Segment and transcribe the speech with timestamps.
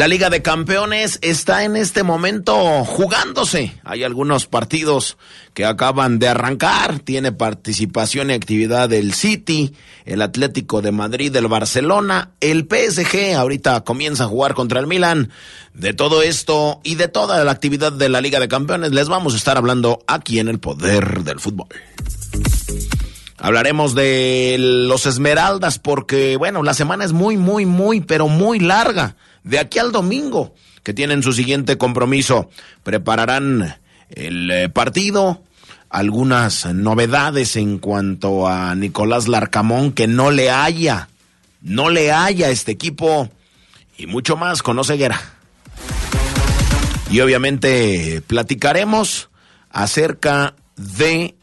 [0.00, 2.54] La Liga de Campeones está en este momento
[2.86, 3.78] jugándose.
[3.84, 5.18] Hay algunos partidos
[5.52, 7.00] que acaban de arrancar.
[7.00, 9.74] Tiene participación y actividad del City,
[10.06, 13.34] el Atlético de Madrid, el Barcelona, el PSG.
[13.36, 15.32] Ahorita comienza a jugar contra el Milan.
[15.74, 19.34] De todo esto y de toda la actividad de la Liga de Campeones les vamos
[19.34, 21.68] a estar hablando aquí en el Poder del Fútbol.
[23.36, 29.14] Hablaremos de los Esmeraldas porque, bueno, la semana es muy, muy, muy, pero muy larga
[29.44, 32.50] de aquí al domingo, que tienen su siguiente compromiso.
[32.82, 33.76] Prepararán
[34.10, 35.42] el eh, partido,
[35.88, 41.08] algunas novedades en cuanto a Nicolás Larcamón, que no le haya,
[41.60, 43.28] no le haya este equipo,
[43.96, 45.20] y mucho más con Oseguera.
[47.10, 49.30] Y obviamente platicaremos
[49.68, 51.34] acerca de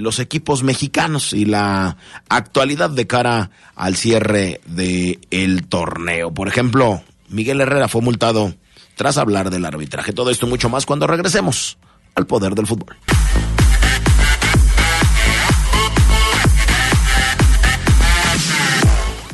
[0.00, 1.96] los equipos mexicanos y la
[2.28, 6.32] actualidad de cara al cierre del el torneo.
[6.32, 8.54] Por ejemplo, Miguel Herrera fue multado
[8.96, 10.12] tras hablar del arbitraje.
[10.12, 11.78] Todo esto y mucho más cuando regresemos
[12.14, 12.96] al poder del fútbol.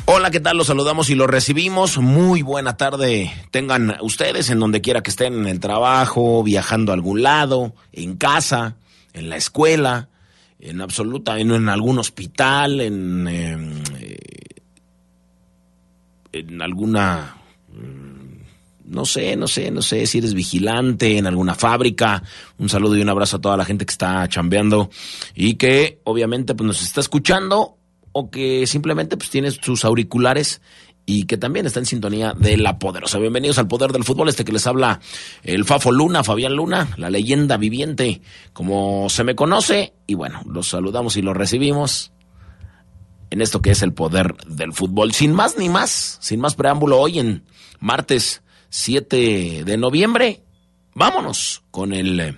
[0.09, 0.55] Hola, ¿qué tal?
[0.55, 1.97] Los saludamos y los recibimos.
[1.97, 3.33] Muy buena tarde.
[3.51, 8.15] Tengan ustedes en donde quiera que estén, en el trabajo, viajando a algún lado, en
[8.15, 8.77] casa,
[9.11, 10.07] en la escuela
[10.59, 14.17] en absoluta, en, en algún hospital, en, em, eh,
[16.31, 17.37] en alguna,
[17.69, 22.23] mm, no sé, no sé, no sé si eres vigilante en alguna fábrica.
[22.57, 24.89] Un saludo y un abrazo a toda la gente que está chambeando
[25.35, 27.77] y que obviamente pues nos está escuchando
[28.11, 30.61] o que simplemente pues tienes sus auriculares
[31.09, 33.17] y que también está en sintonía de La Poderosa.
[33.17, 34.99] Bienvenidos al Poder del Fútbol, este que les habla
[35.41, 40.67] el Fafo Luna, Fabián Luna, la leyenda viviente, como se me conoce, y bueno, los
[40.67, 42.11] saludamos y los recibimos
[43.29, 45.13] en esto que es el Poder del Fútbol.
[45.13, 47.45] Sin más ni más, sin más preámbulo, hoy en
[47.79, 50.43] martes 7 de noviembre,
[50.93, 52.37] vámonos con el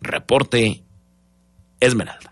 [0.00, 0.84] reporte
[1.80, 2.31] Esmeralda.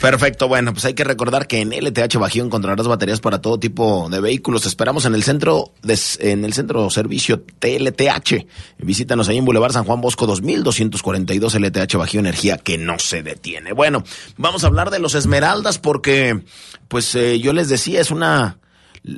[0.00, 4.08] Perfecto, bueno, pues hay que recordar que en LTH Bajío encontrarás baterías para todo tipo
[4.08, 4.64] de vehículos.
[4.64, 8.46] Esperamos en el centro de, en el centro servicio TLTH.
[8.78, 13.74] Visítanos ahí en Boulevard San Juan Bosco 2242 LTH Bajío Energía que no se detiene.
[13.74, 14.02] Bueno,
[14.38, 16.44] vamos a hablar de los Esmeraldas porque
[16.88, 18.59] pues eh, yo les decía, es una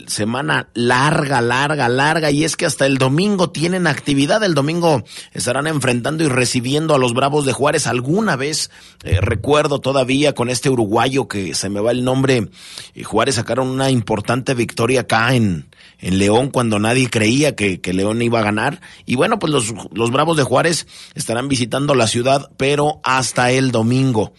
[0.06, 4.42] semana larga, larga, larga, y es que hasta el domingo tienen actividad.
[4.44, 7.86] El domingo estarán enfrentando y recibiendo a los Bravos de Juárez.
[7.86, 8.70] Alguna vez
[9.02, 12.48] eh, recuerdo todavía con este uruguayo que se me va el nombre,
[12.94, 15.68] y Juárez sacaron una importante victoria acá en,
[15.98, 18.80] en León cuando nadie creía que, que León iba a ganar.
[19.04, 23.72] Y bueno, pues los, los Bravos de Juárez estarán visitando la ciudad, pero hasta el
[23.72, 24.32] domingo.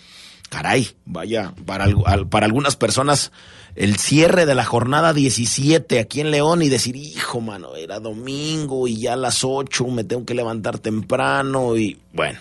[0.49, 1.87] Caray, vaya, para,
[2.29, 3.31] para algunas personas
[3.75, 8.87] el cierre de la jornada 17 aquí en León y decir, hijo, mano, era domingo
[8.87, 12.39] y ya a las 8 me tengo que levantar temprano y bueno,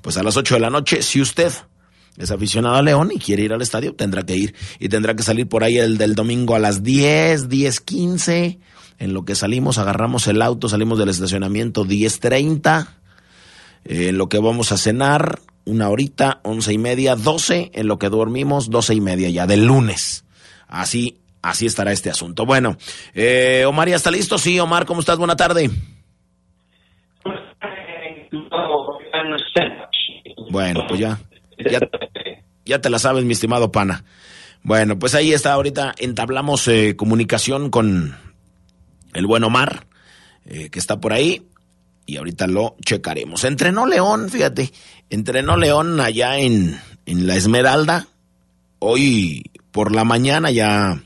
[0.00, 1.52] pues a las 8 de la noche, si usted
[2.16, 5.22] es aficionado a León y quiere ir al estadio, tendrá que ir y tendrá que
[5.22, 8.58] salir por ahí el del domingo a las 10, 10, 15.
[8.98, 12.88] En lo que salimos, agarramos el auto, salimos del estacionamiento 10.30.
[13.84, 17.70] En lo que vamos a cenar, una horita, once y media, doce.
[17.74, 20.24] En lo que dormimos, doce y media ya, del lunes.
[20.68, 22.46] Así así estará este asunto.
[22.46, 22.76] Bueno,
[23.14, 24.38] eh, Omar, ¿ya está listo?
[24.38, 25.18] Sí, Omar, ¿cómo estás?
[25.18, 25.70] Buena tarde.
[30.50, 31.18] Bueno, pues ya,
[32.64, 34.04] ya, te la sabes, mi estimado pana.
[34.62, 38.16] Bueno, pues ahí está, ahorita entablamos eh, comunicación con
[39.14, 39.86] el buen Omar,
[40.46, 41.46] eh, que está por ahí,
[42.06, 43.44] y ahorita lo checaremos.
[43.44, 44.72] Entrenó León, fíjate,
[45.10, 48.06] entrenó León allá en, en La Esmeralda.
[48.78, 49.44] Hoy
[49.78, 51.00] por la mañana ya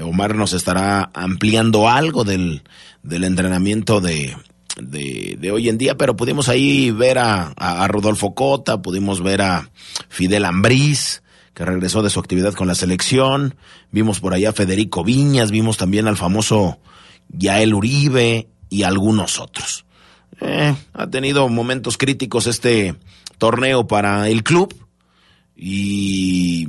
[0.00, 2.62] Omar nos estará ampliando algo del,
[3.02, 4.36] del entrenamiento de,
[4.80, 9.72] de, hoy en día, pero pudimos ahí ver a, a, Rodolfo Cota, pudimos ver a
[10.08, 13.56] Fidel Ambriz, que regresó de su actividad con la selección,
[13.90, 16.78] vimos por allá a Federico Viñas, vimos también al famoso
[17.28, 19.84] Yael Uribe y algunos otros.
[20.40, 22.94] Eh, ha tenido momentos críticos este
[23.38, 24.72] torneo para el club
[25.56, 26.68] y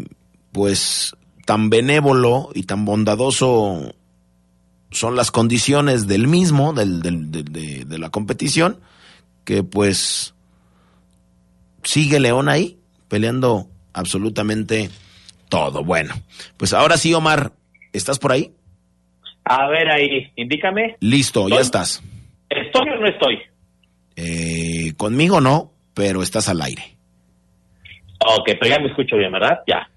[0.51, 3.93] pues tan benévolo y tan bondadoso
[4.91, 7.43] son las condiciones del mismo, del, de,
[7.85, 8.79] de, la competición,
[9.43, 10.35] que pues
[11.83, 14.89] sigue León ahí peleando absolutamente
[15.49, 15.83] todo.
[15.83, 16.13] Bueno,
[16.57, 17.53] pues ahora sí, Omar,
[17.91, 18.53] ¿estás por ahí?
[19.45, 20.95] A ver ahí, indícame.
[20.99, 22.01] Listo, ya estás.
[22.49, 23.39] ¿Estoy o no estoy?
[24.15, 26.95] Eh, conmigo no, pero estás al aire.
[28.19, 29.59] Ok, pero ya me escucho bien, ¿verdad?
[29.67, 29.89] Ya.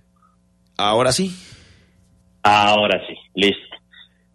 [0.76, 1.34] Ahora sí.
[2.42, 3.76] Ahora sí, listo.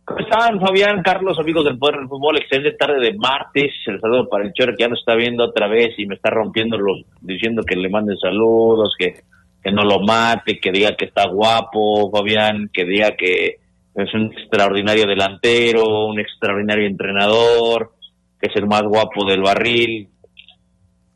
[0.03, 2.37] ¿Cómo están, Fabián, Carlos, amigos del Poder del Fútbol?
[2.37, 3.71] Excelente tarde de martes.
[3.85, 6.29] El saludo para el Chor que ya nos está viendo otra vez y me está
[6.29, 9.21] rompiendo los, diciendo que le manden saludos, que,
[9.63, 13.59] que no lo mate, que diga que está guapo, Fabián, que diga que
[13.95, 17.93] es un extraordinario delantero, un extraordinario entrenador,
[18.39, 20.09] que es el más guapo del barril.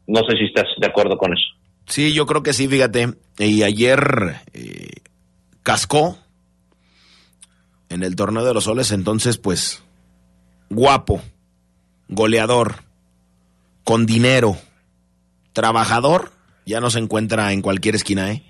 [0.07, 1.55] No sé si estás de acuerdo con eso.
[1.87, 3.09] Sí, yo creo que sí, fíjate.
[3.37, 3.99] Y ayer
[4.53, 4.89] eh,
[5.65, 6.19] cascó
[7.89, 9.83] en el torneo de los soles, entonces pues
[10.69, 11.21] guapo,
[12.07, 12.75] goleador,
[13.83, 14.57] con dinero,
[15.53, 16.31] trabajador,
[16.67, 18.43] ya no se encuentra en cualquier esquina, ¿eh?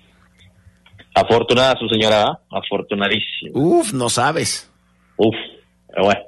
[1.14, 2.40] Afortunada su señora, ¿ah?
[2.50, 3.52] afortunadísima.
[3.54, 4.70] Uf, no sabes.
[5.16, 5.34] Uf,
[5.96, 6.20] bueno.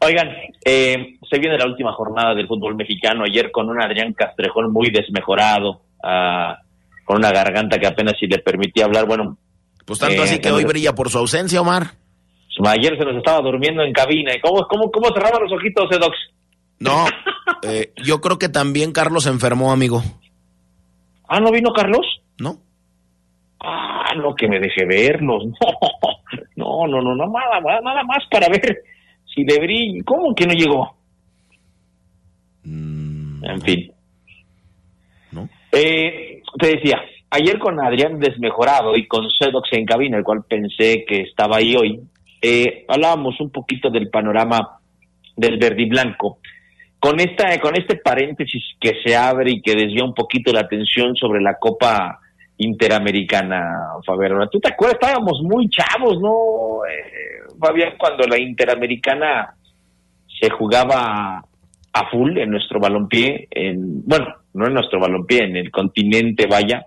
[0.00, 0.28] Oigan,
[0.64, 4.90] eh, se viene la última jornada del fútbol mexicano, ayer con un Adrián Castrejón muy
[4.90, 6.58] desmejorado, ah,
[7.04, 9.38] con una garganta que apenas si le permitía hablar, bueno.
[9.84, 11.94] Pues tanto así eh, que hoy brilla por su ausencia, Omar.
[12.64, 14.32] Ayer se nos estaba durmiendo en cabina.
[14.42, 16.16] ¿Cómo, cómo, cómo cerraba los ojitos, Edox?
[16.78, 17.06] No,
[17.62, 20.02] eh, yo creo que también Carlos se enfermó, amigo.
[21.28, 22.06] Ah, ¿no vino Carlos?
[22.38, 22.58] No.
[23.60, 25.44] Ah, no, que me deje verlos.
[26.56, 28.82] No, no, no, no, nada, nada más para ver
[29.34, 30.96] si de ¿Cómo que no llegó?
[32.64, 33.92] Mm, en fin.
[35.32, 35.48] ¿No?
[35.72, 37.00] Eh, te decía,
[37.32, 41.74] ayer con Adrián desmejorado y con Sedox en cabina, el cual pensé que estaba ahí
[41.74, 42.00] hoy,
[42.42, 44.78] eh, hablábamos un poquito del panorama
[45.36, 46.38] del verde y blanco.
[47.00, 51.16] Con, esta, con este paréntesis que se abre y que desvía un poquito la atención
[51.16, 52.20] sobre la Copa
[52.58, 54.48] Interamericana, Fabián.
[54.52, 54.98] ¿Tú te acuerdas?
[55.00, 57.94] Estábamos muy chavos, ¿no, eh, Fabián?
[57.98, 59.54] Cuando la Interamericana
[60.40, 61.42] se jugaba
[61.94, 66.86] a full en nuestro balompié, en, bueno, no en nuestro balompié, en el continente, vaya.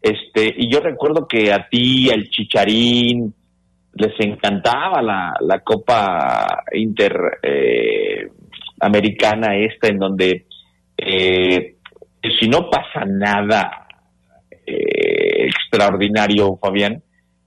[0.00, 3.34] Este, y yo recuerdo que a ti, al Chicharín,
[3.94, 10.46] les encantaba la, la Copa Interamericana eh, esta, en donde
[10.96, 11.74] eh,
[12.38, 13.86] si no pasa nada
[14.66, 17.02] eh, extraordinario, Fabián,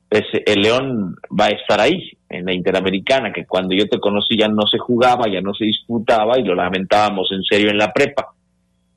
[0.09, 4.37] pues el León va a estar ahí, en la Interamericana, que cuando yo te conocí
[4.37, 7.93] ya no se jugaba, ya no se disputaba y lo lamentábamos en serio en la
[7.93, 8.33] prepa.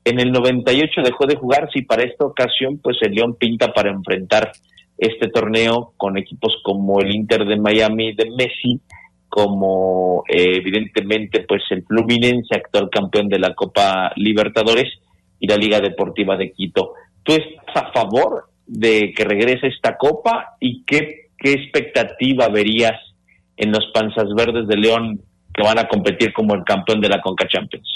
[0.06, 3.90] En el 98 dejó de jugar, sí, para esta ocasión, pues el León pinta para
[3.90, 4.52] enfrentar
[4.96, 8.80] este torneo con equipos como el Inter de Miami de Messi,
[9.28, 14.86] como eh, evidentemente pues el Fluminense, actual campeón de la Copa Libertadores,
[15.40, 16.92] y la Liga Deportiva de Quito.
[17.24, 22.94] ¿Tú estás a favor de que regrese esta copa y qué, qué expectativa verías
[23.56, 25.20] en los Panzas Verdes de León
[25.52, 27.88] que van a competir como el campeón de la Conca Champions?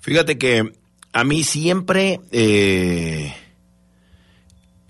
[0.00, 0.72] Fíjate que
[1.16, 3.34] a mí siempre eh,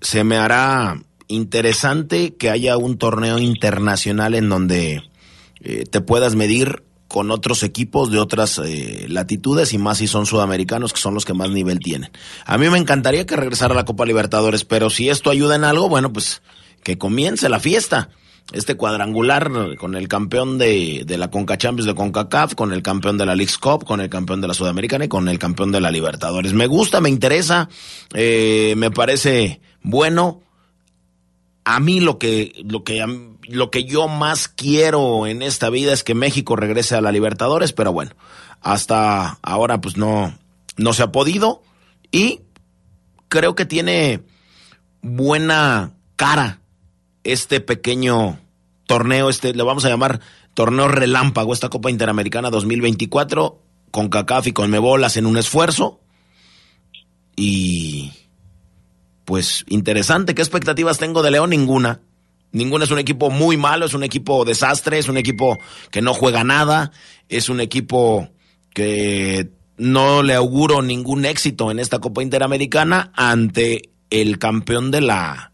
[0.01, 5.03] se me hará interesante que haya un torneo internacional en donde
[5.61, 10.25] eh, te puedas medir con otros equipos de otras eh, latitudes y más si son
[10.25, 12.11] sudamericanos que son los que más nivel tienen.
[12.45, 15.63] A mí me encantaría que regresara a la Copa Libertadores, pero si esto ayuda en
[15.63, 16.41] algo, bueno, pues
[16.83, 18.09] que comience la fiesta.
[18.53, 23.17] Este cuadrangular con el campeón de, de la Conca Champions de CONCACAF, con el campeón
[23.17, 25.81] de la League's Cup, con el campeón de la Sudamericana y con el campeón de
[25.81, 26.53] la Libertadores.
[26.53, 27.67] Me gusta, me interesa,
[28.13, 30.41] eh, me parece bueno
[31.69, 33.05] a mí lo que, lo que,
[33.43, 37.73] lo que yo más quiero en esta vida es que México regrese a la Libertadores,
[37.73, 38.11] pero bueno,
[38.61, 40.33] hasta ahora pues no,
[40.77, 41.61] no se ha podido
[42.09, 42.39] y
[43.27, 44.21] creo que tiene
[45.01, 46.61] buena cara
[47.27, 48.39] este pequeño
[48.85, 50.21] torneo, este le vamos a llamar
[50.53, 55.99] torneo relámpago, esta Copa Interamericana 2024, con CACAF y con Mebolas en un esfuerzo.
[57.35, 58.11] Y
[59.25, 61.49] pues interesante, ¿qué expectativas tengo de León?
[61.49, 61.99] Ninguna.
[62.53, 65.59] Ninguna es un equipo muy malo, es un equipo desastre, es un equipo
[65.91, 66.91] que no juega nada,
[67.27, 68.29] es un equipo
[68.73, 75.51] que no le auguro ningún éxito en esta Copa Interamericana ante el campeón de la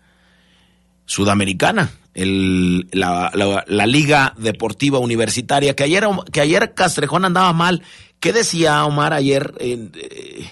[1.13, 3.31] Sudamericana, el, la,
[3.67, 7.83] la, Liga Deportiva Universitaria, que ayer, que ayer Castrejón andaba mal.
[8.19, 9.53] ¿Qué decía Omar ayer?
[9.59, 10.49] Eh,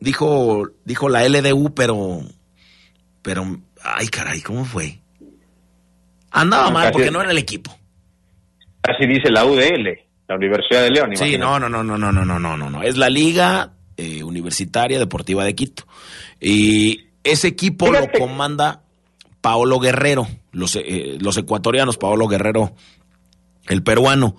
[0.00, 2.22] dijo, dijo la LDU, pero,
[3.22, 4.98] pero, ay caray, ¿cómo fue?
[6.32, 7.70] Andaba mal porque no era el equipo.
[8.82, 9.86] Así dice la UDL,
[10.26, 11.10] la Universidad de León.
[11.14, 12.82] Sí, no, no, no, no, no, no, no, no, no, no.
[12.82, 15.84] Es la Liga eh, Universitaria Deportiva de Quito.
[16.40, 18.83] Y ese equipo lo comanda
[19.44, 22.72] Paolo Guerrero, los, eh, los ecuatorianos, Paolo Guerrero,
[23.66, 24.36] el peruano.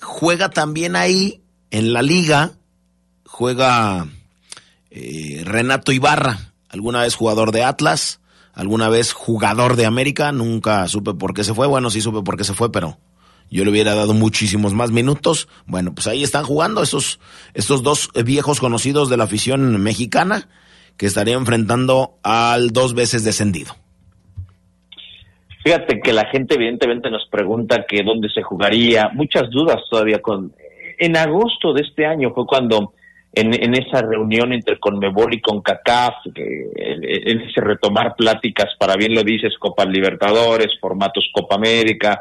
[0.00, 2.52] Juega también ahí en la liga,
[3.26, 4.08] juega
[4.90, 8.20] eh, Renato Ibarra, alguna vez jugador de Atlas,
[8.54, 12.38] alguna vez jugador de América, nunca supe por qué se fue, bueno, sí supe por
[12.38, 12.98] qué se fue, pero
[13.50, 15.46] yo le hubiera dado muchísimos más minutos.
[15.66, 17.20] Bueno, pues ahí están jugando esos,
[17.52, 20.48] estos dos viejos conocidos de la afición mexicana
[20.96, 23.76] que estarían enfrentando al dos veces descendido.
[25.64, 30.52] Fíjate que la gente evidentemente nos pregunta que dónde se jugaría, muchas dudas todavía con...
[30.98, 32.94] En agosto de este año fue cuando
[33.32, 39.56] en, esa reunión entre Conmebol y CONCACAF, en, ese retomar pláticas, para bien lo dices,
[39.58, 42.20] Copa Libertadores, formatos Copa América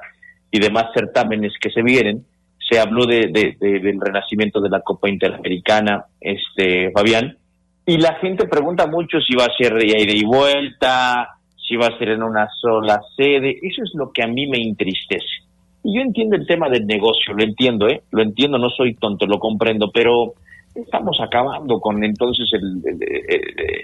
[0.51, 2.25] y demás certámenes que se vienen,
[2.69, 3.27] se habló de,
[3.59, 7.37] del renacimiento de la Copa Interamericana, este Fabián,
[7.85, 11.36] y la gente pregunta mucho si va a ser de ida y vuelta,
[11.67, 14.57] si va a ser en una sola sede, eso es lo que a mí me
[14.57, 15.43] entristece.
[15.83, 18.01] Y yo entiendo el tema del negocio, lo entiendo, ¿eh?
[18.11, 20.33] Lo entiendo, no soy tonto, lo comprendo, pero
[20.73, 22.49] estamos acabando con entonces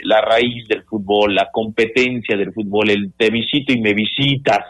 [0.03, 4.65] la raíz del fútbol, la competencia del fútbol, el te visito y me visitas,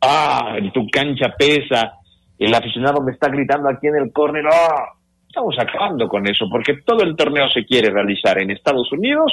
[0.00, 1.94] ah, tu cancha pesa,
[2.38, 4.92] el aficionado me está gritando aquí en el córner, ah,
[5.26, 9.32] estamos acabando con eso, porque todo el torneo se quiere realizar en Estados Unidos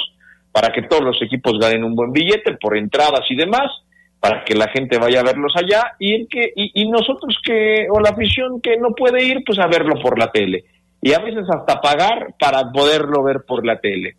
[0.52, 3.70] para que todos los equipos ganen un buen billete por entradas y demás,
[4.18, 8.10] para que la gente vaya a verlos allá y, que, y nosotros que, o la
[8.10, 10.64] afición que no puede ir, pues a verlo por la tele
[11.02, 14.16] y a veces hasta pagar para poderlo ver por la tele.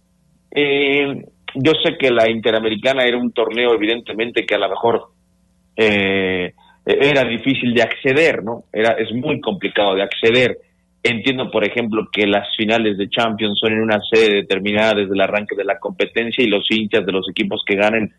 [0.51, 5.09] Eh, yo sé que la Interamericana era un torneo evidentemente que a lo mejor
[5.75, 6.53] eh,
[6.85, 8.63] era difícil de acceder, ¿no?
[8.73, 10.57] Era, es muy complicado de acceder.
[11.03, 15.21] Entiendo, por ejemplo, que las finales de Champions son en una sede determinada desde el
[15.21, 18.13] arranque de la competencia y los hinchas de los equipos que ganen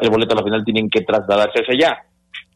[0.00, 2.02] el boleto a la final tienen que trasladarse hacia allá.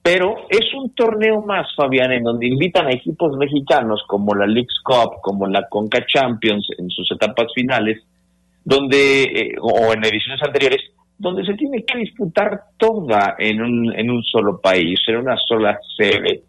[0.03, 4.79] Pero es un torneo más, Fabián, en donde invitan a equipos mexicanos como la Leagues
[4.85, 8.05] Cup, como la Conca Champions en sus etapas finales,
[8.65, 10.81] donde, eh, o en ediciones anteriores,
[11.19, 15.77] donde se tiene que disputar toda en un, en un solo país, en una sola
[15.97, 16.43] sede.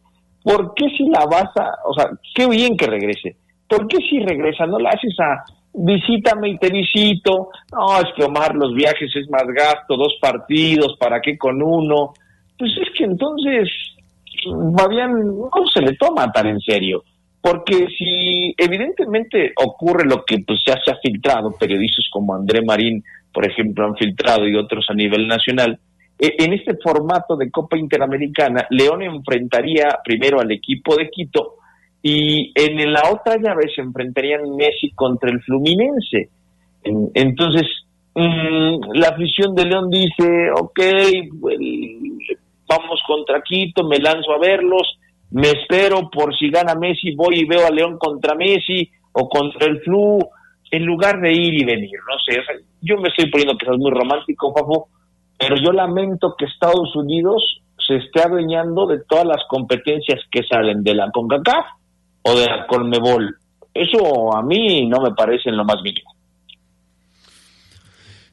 [0.48, 3.36] ¿Por qué si la vas a, o sea, qué bien que regrese?
[3.68, 7.50] ¿Por qué si regresa no la haces a visítame y te visito?
[7.74, 12.14] No, es que Omar, los viajes es más gasto, dos partidos, ¿para qué con uno?
[12.58, 13.70] pues es que entonces
[14.78, 17.04] Fabián no se le toma tan en serio.
[17.42, 23.04] Porque si evidentemente ocurre lo que pues ya se ha filtrado, periodistas como André Marín,
[23.34, 25.78] por ejemplo, han filtrado y otros a nivel nacional,
[26.20, 31.56] en este formato de Copa Interamericana, León enfrentaría primero al equipo de Quito
[32.02, 36.30] y en la otra llave se enfrentarían Messi contra el Fluminense.
[36.84, 37.68] Entonces,
[38.16, 40.80] mm, la afición de León dice, ok,
[42.68, 44.98] vamos contra Quito, me lanzo a verlos,
[45.32, 49.68] me espero por si gana Messi, voy y veo a León contra Messi o contra
[49.68, 50.20] el Flu,
[50.72, 52.42] en lugar de ir y venir, no sé,
[52.82, 54.90] yo me estoy poniendo que es muy romántico, Fafo,
[55.38, 60.84] pero yo lamento que Estados Unidos se esté adueñando de todas las competencias que salen
[60.84, 61.66] de la CONCACAF
[62.24, 63.38] o de la CONMEBOL.
[63.74, 66.12] Eso a mí no me parece lo más mínimo.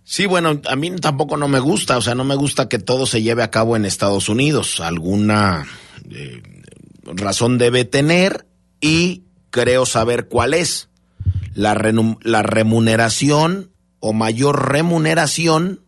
[0.02, 3.06] Sí, bueno, a mí tampoco no me gusta, o sea, no me gusta que todo
[3.06, 4.80] se lleve a cabo en Estados Unidos.
[4.80, 5.66] Alguna
[6.10, 6.42] eh,
[7.04, 8.46] razón debe tener
[8.80, 10.90] y creo saber cuál es.
[11.54, 11.74] La,
[12.22, 13.70] la remuneración
[14.00, 15.83] o mayor remuneración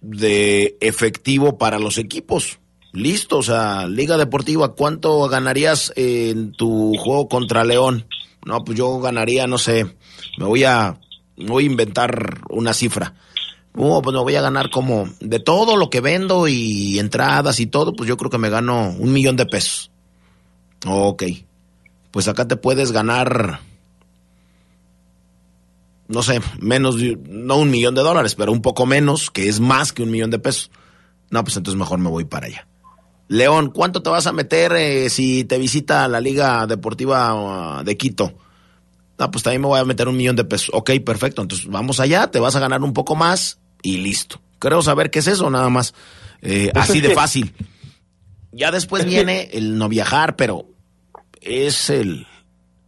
[0.00, 2.58] de efectivo para los equipos.
[2.92, 8.06] Listo, o sea, Liga Deportiva, ¿cuánto ganarías en tu juego contra León?
[8.44, 9.96] No, pues yo ganaría, no sé,
[10.38, 10.98] me voy a,
[11.36, 13.14] inventar una cifra.
[13.76, 17.66] Oh, pues me voy a ganar como de todo lo que vendo y entradas y
[17.66, 19.92] todo, pues yo creo que me gano un millón de pesos.
[20.86, 21.24] Ok,
[22.10, 23.60] pues acá te puedes ganar,
[26.10, 26.96] no sé, menos,
[27.28, 30.30] no un millón de dólares, pero un poco menos, que es más que un millón
[30.30, 30.72] de pesos.
[31.30, 32.66] No, pues entonces mejor me voy para allá.
[33.28, 37.96] León, ¿cuánto te vas a meter eh, si te visita la Liga Deportiva uh, de
[37.96, 38.34] Quito?
[39.20, 40.70] No, pues también me voy a meter un millón de pesos.
[40.72, 41.42] Ok, perfecto.
[41.42, 44.40] Entonces vamos allá, te vas a ganar un poco más y listo.
[44.58, 45.94] Creo saber qué es eso, nada más.
[46.42, 47.54] Eh, pues así de fácil.
[48.50, 50.66] Ya después viene el no viajar, pero
[51.40, 52.26] es el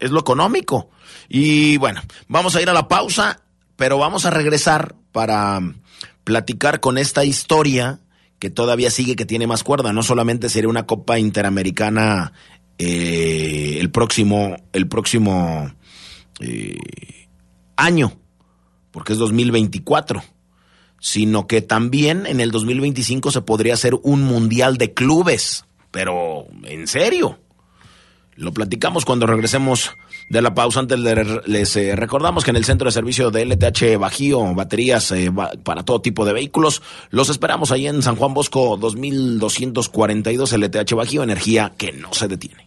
[0.03, 0.91] es lo económico.
[1.29, 3.41] Y bueno, vamos a ir a la pausa,
[3.77, 5.61] pero vamos a regresar para
[6.25, 8.01] platicar con esta historia
[8.39, 9.93] que todavía sigue, que tiene más cuerda.
[9.93, 12.33] No solamente sería una Copa Interamericana
[12.79, 15.73] eh, el próximo, el próximo
[16.41, 17.29] eh,
[17.77, 18.13] año,
[18.91, 20.25] porque es 2024,
[20.99, 25.65] sino que también en el 2025 se podría hacer un mundial de clubes.
[25.93, 27.39] Pero, en serio,
[28.37, 29.97] lo platicamos cuando regresemos
[30.29, 30.81] de la pausa.
[30.81, 35.31] Antes les eh, recordamos que en el centro de servicio de LTH Bajío, baterías eh,
[35.63, 41.23] para todo tipo de vehículos, los esperamos ahí en San Juan Bosco 2242 LTH Bajío,
[41.23, 42.67] energía que no se detiene.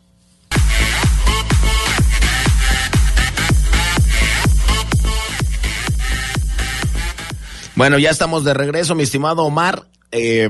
[7.76, 9.84] Bueno, ya estamos de regreso, mi estimado Omar.
[10.12, 10.48] Eh,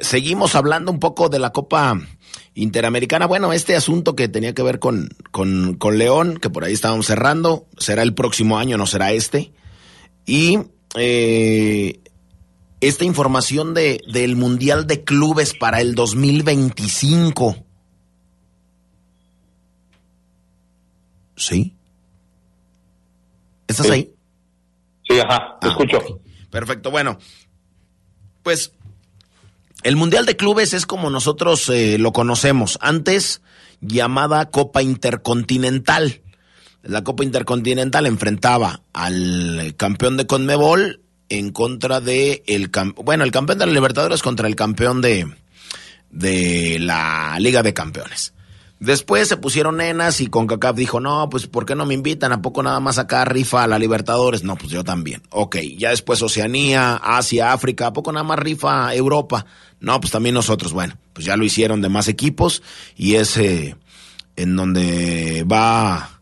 [0.00, 2.00] seguimos hablando un poco de la Copa
[2.54, 3.26] Interamericana.
[3.26, 7.06] Bueno, este asunto que tenía que ver con, con, con León, que por ahí estábamos
[7.06, 9.52] cerrando, será el próximo año, no será este.
[10.26, 10.58] Y
[10.96, 12.00] eh,
[12.80, 17.64] esta información de, del Mundial de Clubes para el 2025.
[21.36, 21.74] ¿Sí?
[23.66, 24.12] ¿Estás ahí?
[25.08, 26.20] Sí, ajá, te ah, escucho.
[26.50, 27.18] Perfecto, bueno.
[28.42, 28.72] Pues
[29.82, 33.42] el Mundial de Clubes es como nosotros eh, lo conocemos, antes
[33.80, 36.20] llamada Copa Intercontinental.
[36.82, 43.58] La Copa Intercontinental enfrentaba al campeón de Conmebol en contra de el bueno, el campeón
[43.58, 45.26] de la Libertadores contra el campeón de
[46.10, 48.34] de la Liga de Campeones.
[48.82, 52.32] Después se pusieron nenas y CONCACAF dijo, no, pues ¿por qué no me invitan?
[52.32, 54.42] ¿A poco nada más acá rifa a la Libertadores?
[54.42, 55.22] No, pues yo también.
[55.30, 59.46] Ok, ya después Oceanía, Asia, África, ¿a poco nada más rifa Europa?
[59.78, 60.72] No, pues también nosotros.
[60.72, 62.64] Bueno, pues ya lo hicieron de más equipos
[62.96, 63.76] y es eh,
[64.34, 66.20] en donde va,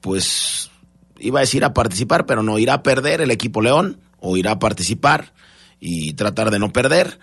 [0.00, 0.72] pues,
[1.20, 4.50] iba a decir a participar, pero no, irá a perder el equipo León o irá
[4.50, 5.34] a participar
[5.78, 7.20] y tratar de no perder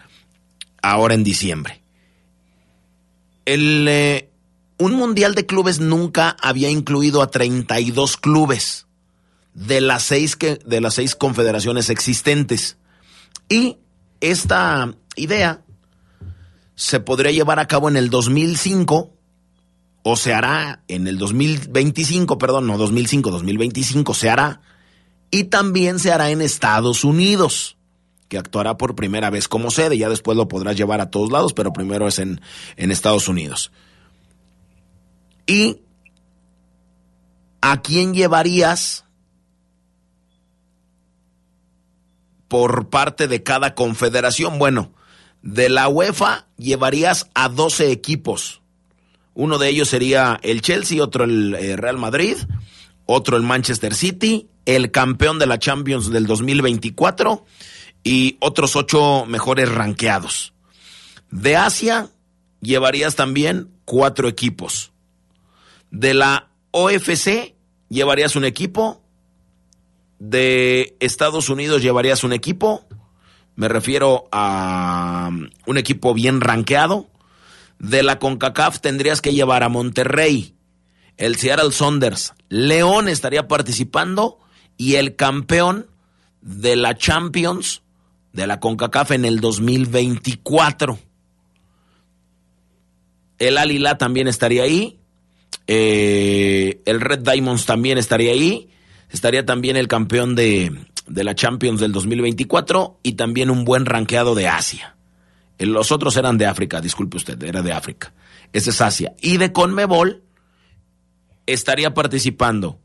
[0.81, 1.83] ahora en diciembre.
[3.43, 3.87] El...
[3.89, 4.29] Eh,
[4.77, 8.87] un mundial de clubes nunca había incluido a 32 clubes
[9.53, 12.77] de las seis, que, de las seis confederaciones existentes.
[13.49, 13.77] Y
[14.19, 15.61] esta idea
[16.75, 19.13] se podría llevar a cabo en el 2005
[20.03, 24.61] o se hará en el 2025, perdón, no 2005, 2025 se hará
[25.31, 27.77] y también se hará en Estados Unidos,
[28.27, 31.53] que actuará por primera vez como sede, ya después lo podrás llevar a todos lados,
[31.53, 32.41] pero primero es en,
[32.75, 33.71] en Estados Unidos.
[35.45, 35.81] ¿Y
[37.61, 39.05] a quién llevarías
[42.47, 44.59] por parte de cada confederación?
[44.59, 44.93] Bueno,
[45.41, 48.61] de la UEFA llevarías a 12 equipos.
[49.33, 52.37] Uno de ellos sería el Chelsea, otro el eh, Real Madrid,
[53.05, 57.45] otro el Manchester City, el campeón de la Champions del 2024
[58.03, 60.53] y otros ocho mejores ranqueados.
[61.31, 62.09] De Asia
[62.61, 64.92] llevarías también cuatro equipos.
[65.93, 67.53] De la OFC
[67.87, 69.03] llevarías un equipo.
[70.17, 72.87] De Estados Unidos llevarías un equipo.
[73.55, 77.11] Me refiero a um, un equipo bien rankeado.
[77.77, 80.55] De la CONCACAF tendrías que llevar a Monterrey,
[81.17, 84.39] el Seattle Saunders, León estaría participando
[84.77, 85.87] y el campeón
[86.41, 87.83] de la Champions
[88.31, 90.97] de la CONCACAF en el 2024.
[93.37, 94.99] El Alila también estaría ahí.
[95.67, 98.69] Eh, el Red Diamonds también estaría ahí.
[99.09, 100.71] Estaría también el campeón de,
[101.07, 104.95] de la Champions del 2024 y también un buen ranqueado de Asia.
[105.57, 108.13] Eh, los otros eran de África, disculpe usted, era de África.
[108.51, 109.13] Ese es Asia.
[109.21, 110.23] Y de Conmebol
[111.45, 112.79] estaría participando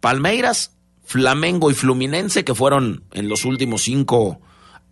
[0.00, 4.40] Palmeiras, Flamengo y Fluminense, que fueron en los últimos cinco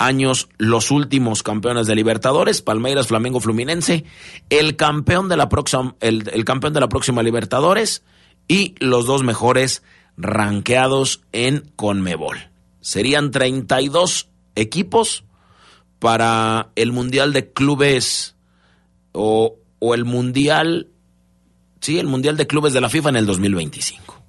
[0.05, 4.05] años los últimos campeones de Libertadores, Palmeiras, Flamengo, Fluminense,
[4.51, 8.03] el campeón de la próxima, el, campeón de la próxima Libertadores
[8.49, 9.83] y los dos mejores
[10.17, 12.51] ranqueados en Conmebol.
[12.81, 15.25] Serían 32 equipos
[15.99, 18.35] para el Mundial de Clubes
[19.13, 20.89] o, o el Mundial,
[21.81, 24.22] sí, el Mundial de Clubes de la FIFA en el 2025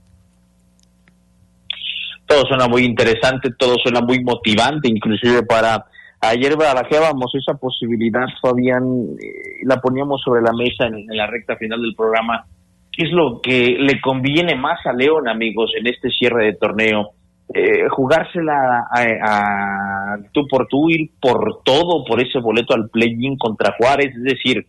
[2.34, 5.86] todo suena muy interesante, todo suena muy motivante, inclusive para
[6.20, 8.84] ayer barajábamos esa posibilidad, Fabián,
[9.22, 12.46] eh, la poníamos sobre la mesa en, la recta final del programa.
[12.92, 17.12] ¿Qué es lo que le conviene más a León, amigos, en este cierre de torneo?
[17.54, 23.76] Eh, jugársela a, tú por tú, ir por todo, por ese boleto al play-in contra
[23.78, 24.66] Juárez, es decir,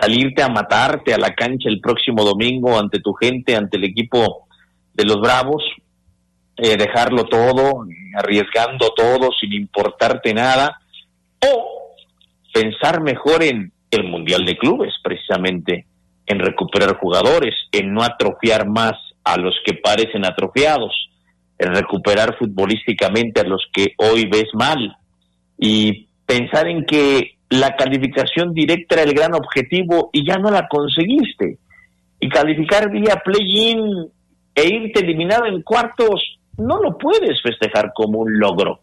[0.00, 4.46] salirte a matarte a la cancha el próximo domingo ante tu gente, ante el equipo
[4.94, 5.62] de los Bravos,
[6.62, 10.78] eh, dejarlo todo, arriesgando todo sin importarte nada,
[11.40, 11.94] o
[12.52, 15.86] pensar mejor en el Mundial de Clubes, precisamente,
[16.26, 18.92] en recuperar jugadores, en no atrofiar más
[19.24, 20.92] a los que parecen atrofiados,
[21.58, 24.96] en recuperar futbolísticamente a los que hoy ves mal,
[25.58, 30.68] y pensar en que la calificación directa era el gran objetivo y ya no la
[30.68, 31.58] conseguiste.
[32.20, 33.80] Y calificar vía play-in
[34.54, 38.80] e irte eliminado en cuartos no lo puedes festejar como un logro.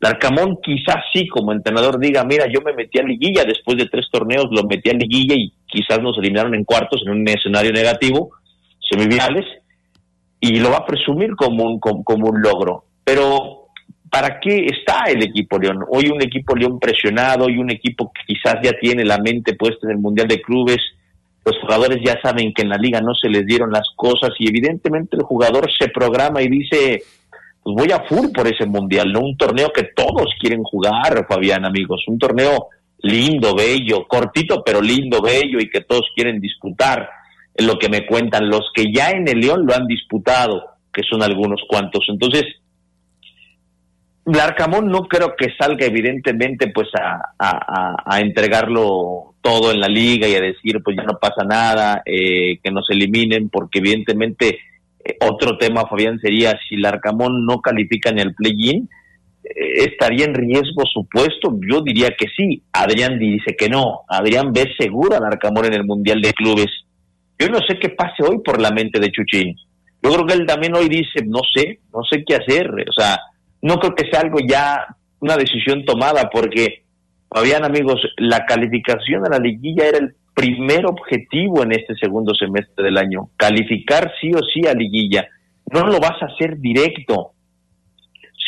[0.00, 4.06] Larcamón quizás sí como entrenador diga, mira, yo me metí a liguilla, después de tres
[4.10, 8.30] torneos lo metí a liguilla y quizás nos eliminaron en cuartos en un escenario negativo,
[8.78, 9.46] semifinales,
[10.38, 12.84] y lo va a presumir como un, como, un logro.
[13.04, 13.68] Pero,
[14.10, 15.78] ¿para qué está el equipo León?
[15.88, 19.86] Hoy un equipo León presionado, y un equipo que quizás ya tiene la mente puesta
[19.86, 20.80] en el Mundial de Clubes,
[21.46, 24.48] los jugadores ya saben que en la liga no se les dieron las cosas y
[24.48, 27.04] evidentemente el jugador se programa y dice,
[27.62, 29.20] pues voy a full por ese mundial, ¿no?
[29.20, 32.66] Un torneo que todos quieren jugar, Fabián, amigos, un torneo
[32.98, 37.08] lindo, bello, cortito, pero lindo, bello y que todos quieren disputar,
[37.58, 41.22] lo que me cuentan los que ya en el León lo han disputado, que son
[41.22, 42.06] algunos cuantos.
[42.08, 42.42] Entonces,
[44.26, 50.40] Larcamón no creo que salga evidentemente pues a, entregarlo todo en la liga y a
[50.40, 54.58] decir pues ya no pasa nada, eh, que nos eliminen, porque evidentemente
[55.04, 58.88] eh, otro tema, Fabián, sería si Larcamón no califica en el play-in,
[59.44, 61.56] eh, ¿estaría en riesgo su puesto?
[61.70, 62.62] Yo diría que sí.
[62.72, 64.00] Adrián dice que no.
[64.08, 66.70] Adrián ve seguro a Larcamón en el Mundial de Clubes.
[67.38, 69.54] Yo no sé qué pase hoy por la mente de Chuchín.
[70.02, 72.68] Yo creo que él también hoy dice, no sé, no sé qué hacer.
[72.88, 73.20] O sea,
[73.66, 74.86] no creo que sea algo ya,
[75.18, 76.84] una decisión tomada, porque,
[77.28, 82.84] Fabián, amigos, la calificación a la liguilla era el primer objetivo en este segundo semestre
[82.84, 85.26] del año, calificar sí o sí a liguilla.
[85.72, 87.32] No lo vas a hacer directo.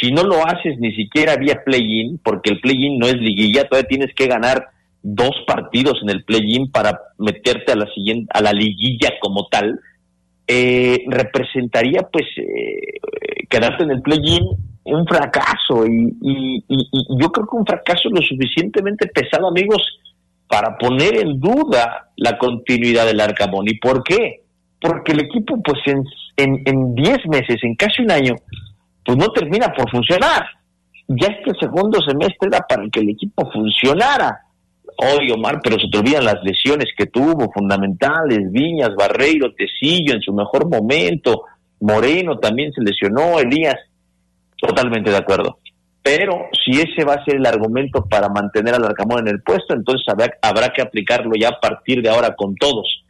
[0.01, 3.89] Si no lo haces ni siquiera vía play-in, porque el play-in no es liguilla, todavía
[3.89, 4.69] tienes que ganar
[5.03, 9.81] dos partidos en el play-in para meterte a la siguiente, a la liguilla como tal,
[10.47, 13.01] eh, representaría pues eh,
[13.51, 14.47] quedarte en el play-in
[14.89, 16.65] un fracaso y,
[17.21, 19.83] yo creo que un fracaso lo suficientemente pesado, amigos,
[20.47, 23.69] para poner en duda la continuidad del Arcamón.
[23.69, 24.43] ¿Y por qué?
[24.81, 25.79] Porque el equipo, pues
[26.37, 28.35] en 10 meses, en casi un año,
[29.05, 30.45] pues no termina por funcionar.
[31.09, 34.39] Ya este segundo semestre era para que el equipo funcionara.
[34.99, 40.21] Oye, Omar, pero se te olvidan las lesiones que tuvo, fundamentales, Viñas, Barreiro, Tecillo en
[40.21, 41.45] su mejor momento,
[41.81, 43.77] Moreno también se lesionó, Elías,
[44.59, 45.59] totalmente de acuerdo.
[46.03, 49.75] Pero si ese va a ser el argumento para mantener al Arcamón en el puesto,
[49.75, 50.07] entonces
[50.43, 53.05] habrá, que aplicarlo ya a partir de ahora con todos.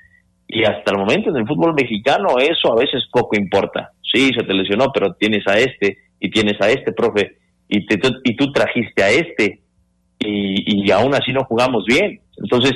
[0.47, 3.93] Y hasta el momento en el fútbol mexicano eso a veces poco importa.
[4.13, 7.37] Sí, se te lesionó, pero tienes a este y tienes a este, profe,
[7.69, 9.61] y, te, y tú trajiste a este
[10.19, 12.21] y, y aún así no jugamos bien.
[12.39, 12.75] Entonces,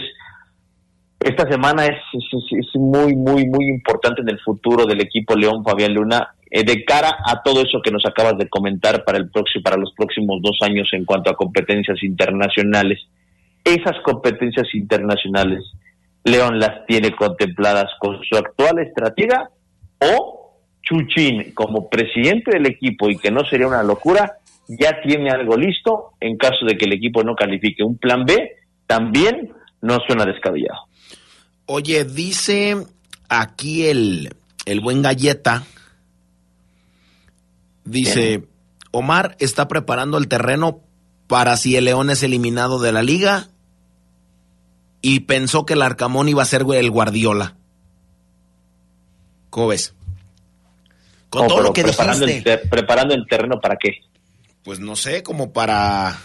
[1.24, 5.94] esta semana es, es, muy, muy, muy importante en el futuro del equipo León Fabián
[5.94, 9.62] Luna, eh, de cara a todo eso que nos acabas de comentar para, el próximo,
[9.62, 13.00] para los próximos dos años en cuanto a competencias internacionales.
[13.64, 15.64] Esas competencias internacionales,
[16.24, 19.48] León las tiene contempladas con su actual estratega
[19.98, 24.36] o Chuchín como presidente del equipo y que no sería una locura,
[24.68, 27.82] ya tiene algo listo en caso de que el equipo no califique.
[27.82, 30.80] Un plan B también no suena descabellado.
[31.64, 32.76] Oye, dice
[33.30, 34.34] aquí el,
[34.66, 35.62] el buen galleta,
[37.84, 38.44] dice,
[38.90, 40.80] Omar está preparando el terreno
[41.26, 43.48] para si el León es eliminado de la liga
[45.00, 47.56] y pensó que el Arcamón iba a ser el Guardiola.
[49.50, 49.94] ¿Cómo ves?
[51.28, 54.00] Con todo lo que preparando El preparando el terreno para qué?
[54.62, 56.18] Pues no sé, como para...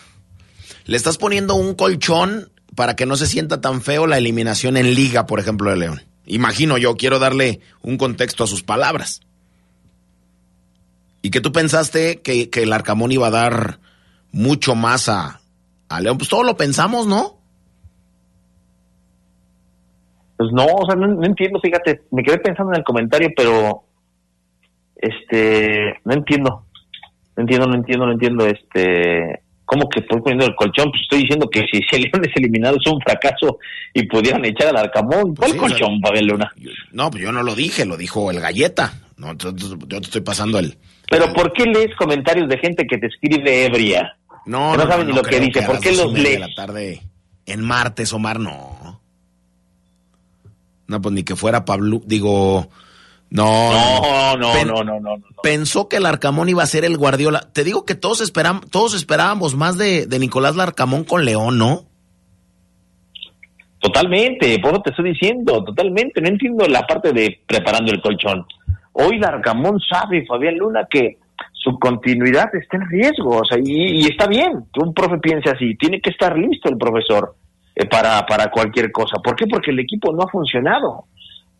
[0.86, 4.94] Le estás poniendo un colchón para que no se sienta tan feo la eliminación en
[4.94, 6.04] liga, por ejemplo, de León.
[6.26, 9.22] Imagino yo, quiero darle un contexto a sus palabras.
[11.28, 13.80] ¿Y que tú pensaste que, que el Arcamón iba a dar
[14.32, 15.42] mucho más a,
[15.90, 16.18] a León?
[16.18, 17.36] Pues todo lo pensamos, ¿no?
[20.38, 23.84] Pues no, o sea, no, entiendo, fíjate, me quedé pensando en el comentario, pero
[24.96, 26.64] este, no entiendo,
[27.36, 30.92] no entiendo, no entiendo, no entiendo, este, ¿cómo que estoy poniendo el colchón?
[30.92, 33.60] Pues estoy diciendo que si se León es eliminado es un fracaso
[33.94, 35.36] y pudieran echar al Arcamón.
[35.36, 36.50] ¿Cuál pues colchón, Pavel Luna?
[36.94, 38.94] No, pues yo no lo dije, lo dijo el Galleta.
[39.18, 40.78] No, yo, te estoy pasando el...
[41.10, 44.18] Pero ¿por qué lees comentarios de gente que te escribe ebria?
[44.46, 45.62] No, no, saben ni lo que dice.
[45.64, 46.40] ¿Por qué los lees?
[46.40, 47.02] la tarde
[47.46, 49.02] en martes, Omar, no.
[50.88, 52.70] No, pues ni que fuera Pablo, digo,
[53.30, 53.72] no.
[53.72, 57.50] No, no, no, no, no, Pensó que el Arcamón iba a ser el Guardiola.
[57.52, 58.32] Te digo que todos
[58.72, 61.86] todos esperábamos más de, de Nicolás Larcamón con León, ¿no?
[63.80, 66.20] Totalmente, por eso te estoy diciendo, totalmente.
[66.22, 68.46] No entiendo la parte de preparando el colchón.
[69.00, 71.18] Hoy Larcamón sabe, Fabián Luna, que
[71.52, 75.50] su continuidad está en riesgo, o sea, y, y está bien que un profe piense
[75.50, 77.36] así, tiene que estar listo el profesor
[77.76, 79.18] eh, para, para cualquier cosa.
[79.24, 79.46] ¿Por qué?
[79.46, 81.06] Porque el equipo no ha funcionado.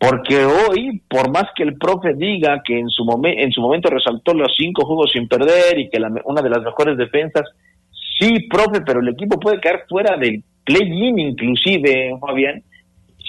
[0.00, 4.32] Porque hoy, por más que el profe diga que en su, en su momento resaltó
[4.32, 7.44] los cinco juegos sin perder y que la, una de las mejores defensas,
[8.18, 12.62] sí, profe, pero el equipo puede caer fuera del play-in inclusive, Fabián.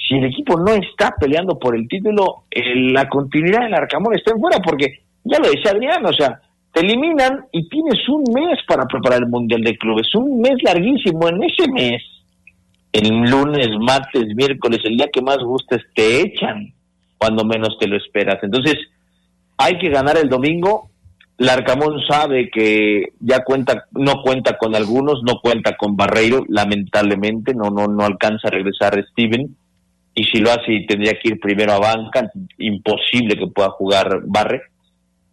[0.10, 4.40] Si el equipo no está peleando por el título, la continuidad del Arcamón está en
[4.40, 6.42] fuera, porque ya lo decía Adrián, o sea,
[6.74, 11.30] te eliminan y tienes un mes para preparar el Mundial de Clubes, un mes larguísimo.
[11.30, 12.02] En ese mes
[12.92, 16.74] el lunes, martes, miércoles, el día que más gustes, te echan
[17.20, 18.40] cuando menos te lo esperas.
[18.42, 18.78] Entonces,
[19.58, 20.90] hay que ganar el domingo.
[21.38, 27.70] Larcamón sabe que ya cuenta, no cuenta con algunos, no cuenta con Barreiro, lamentablemente, no,
[27.70, 29.56] no, no alcanza a regresar Steven.
[30.14, 34.62] Y si lo hace, tendría que ir primero a banca, imposible que pueda jugar Barre.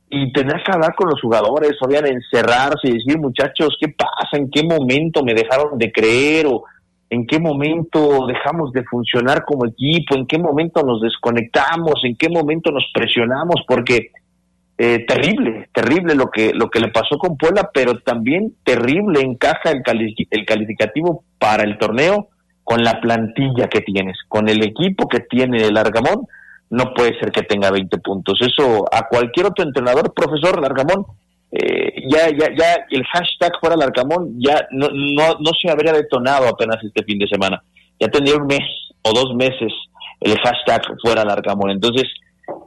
[0.09, 4.37] Y tendrá que hablar con los jugadores, obviamente encerrarse y decir, muchachos, ¿qué pasa?
[4.37, 6.47] ¿En qué momento me dejaron de creer?
[6.47, 6.65] O,
[7.11, 12.29] en qué momento dejamos de funcionar como equipo, en qué momento nos desconectamos, en qué
[12.29, 14.11] momento nos presionamos, porque
[14.79, 19.71] eh, terrible, terrible lo que, lo que le pasó con Puebla, pero también terrible encaja
[19.71, 19.83] el,
[20.31, 22.29] el calificativo para el torneo
[22.67, 26.27] con la plantilla que tienes, con el equipo que tiene el Argamón,
[26.69, 28.41] no puede ser que tenga 20 puntos.
[28.41, 31.07] Eso a cualquier otro entrenador, profesor Largamón,
[31.53, 36.49] eh, ya, ya, ya el hashtag fuera Larcamón ya no, no, no se habría detonado
[36.49, 37.63] apenas este fin de semana.
[38.01, 38.67] Ya tendría un mes
[39.03, 39.73] o dos meses
[40.21, 41.71] el hashtag fuera Larcamón.
[41.71, 42.09] Entonces,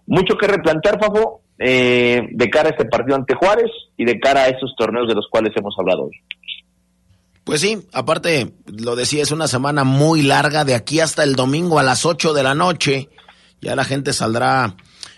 [0.08, 4.44] mucho que replantar, Fafo, eh, de cara a este partido ante Juárez y de cara
[4.44, 6.16] a esos torneos de los cuales hemos hablado hoy.
[7.50, 11.80] Pues sí, aparte, lo decía, es una semana muy larga, de aquí hasta el domingo
[11.80, 13.10] a las 8 de la noche.
[13.60, 14.76] Ya la gente saldrá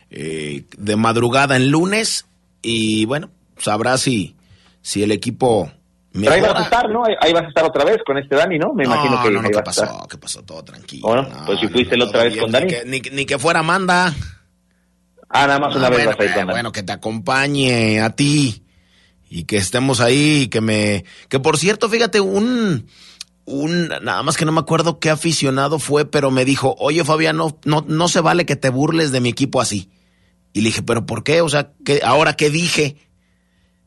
[0.10, 2.26] eh, de madrugada en lunes
[2.62, 4.38] y bueno, sabrá si,
[4.82, 5.74] si el equipo
[6.14, 7.04] Pero ahí vas a estar, ¿no?
[7.20, 8.74] Ahí vas a estar otra vez con este Dani, ¿no?
[8.74, 9.30] Me imagino que.
[9.30, 10.08] No, no, ¿qué pasó?
[10.10, 10.42] ¿Qué pasó?
[10.44, 11.10] Todo tranquilo.
[11.10, 12.74] Bueno, pues si fuiste la otra vez con Dani.
[12.86, 14.16] Ni que, ni, que fuera Amanda.
[15.28, 16.52] Ah, nada más una vez vas a ir con Dani.
[16.54, 18.64] Bueno, que te acompañe a ti
[19.32, 21.06] y que estemos ahí y que me.
[21.30, 22.86] Que por cierto, fíjate, un.
[23.44, 27.38] Un, nada más que no me acuerdo qué aficionado fue, pero me dijo, oye Fabián,
[27.38, 29.90] no, no, no se vale que te burles de mi equipo así.
[30.54, 31.42] Y le dije, pero ¿por qué?
[31.42, 32.98] O sea, ¿qué, ahora qué dije?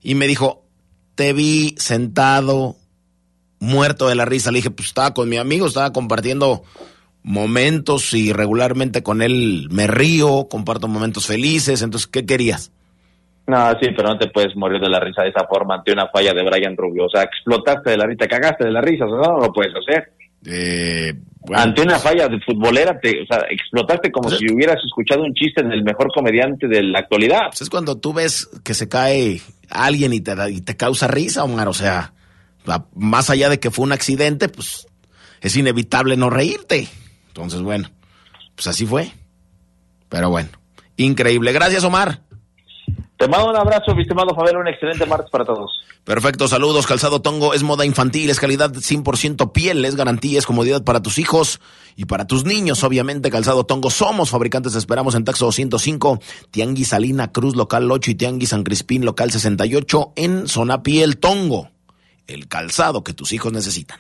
[0.04, 0.66] y me dijo,
[1.14, 2.76] te vi sentado,
[3.58, 4.52] muerto de la risa.
[4.52, 6.62] Le dije, pues estaba con mi amigo, estaba compartiendo
[7.22, 11.80] momentos y regularmente con él me río, comparto momentos felices.
[11.80, 12.70] Entonces, ¿qué querías?
[13.46, 16.08] No, sí, pero no te puedes morir de la risa de esa forma ante una
[16.08, 17.04] falla de Brian Rubio.
[17.06, 19.74] O sea, explotaste de la risa, cagaste de la risa, o sea, no lo puedes
[19.74, 20.12] hacer.
[20.46, 21.14] Eh,
[21.54, 25.34] ante una falla de futbolera, te, o sea, explotaste como pues si hubieras escuchado un
[25.34, 27.48] chiste del mejor comediante de la actualidad.
[27.48, 31.44] Pues es cuando tú ves que se cae alguien y te, y te causa risa,
[31.44, 31.68] Omar.
[31.68, 32.12] O sea,
[32.94, 34.86] más allá de que fue un accidente, pues
[35.40, 36.88] es inevitable no reírte.
[37.28, 37.90] Entonces, bueno,
[38.54, 39.12] pues así fue.
[40.08, 40.48] Pero bueno,
[40.96, 41.52] increíble.
[41.52, 42.20] Gracias, Omar.
[43.16, 45.80] Te mando un abrazo, mi estimado Fabio, un excelente martes para todos.
[46.02, 46.86] Perfecto, saludos.
[46.86, 51.18] Calzado Tongo es moda infantil, es calidad 100% piel, es garantía, es comodidad para tus
[51.18, 51.60] hijos
[51.96, 52.82] y para tus niños.
[52.82, 58.14] Obviamente, Calzado Tongo somos fabricantes, esperamos en Taxo 205, Tianguis Salina Cruz local 8 y
[58.16, 61.70] Tianguis San Crispín local 68 en zona piel Tongo.
[62.26, 63.98] El calzado que tus hijos necesitan.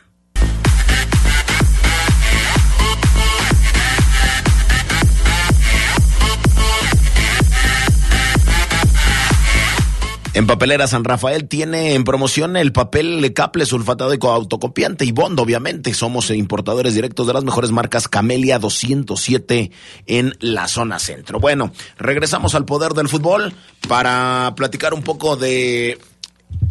[10.34, 15.38] En Papelera San Rafael tiene en promoción el papel caple sulfatado y autocopiante y Bond,
[15.38, 15.94] obviamente.
[15.94, 19.70] Somos importadores directos de las mejores marcas Camelia 207
[20.06, 21.38] en la zona centro.
[21.38, 23.54] Bueno, regresamos al poder del fútbol
[23.86, 26.00] para platicar un poco de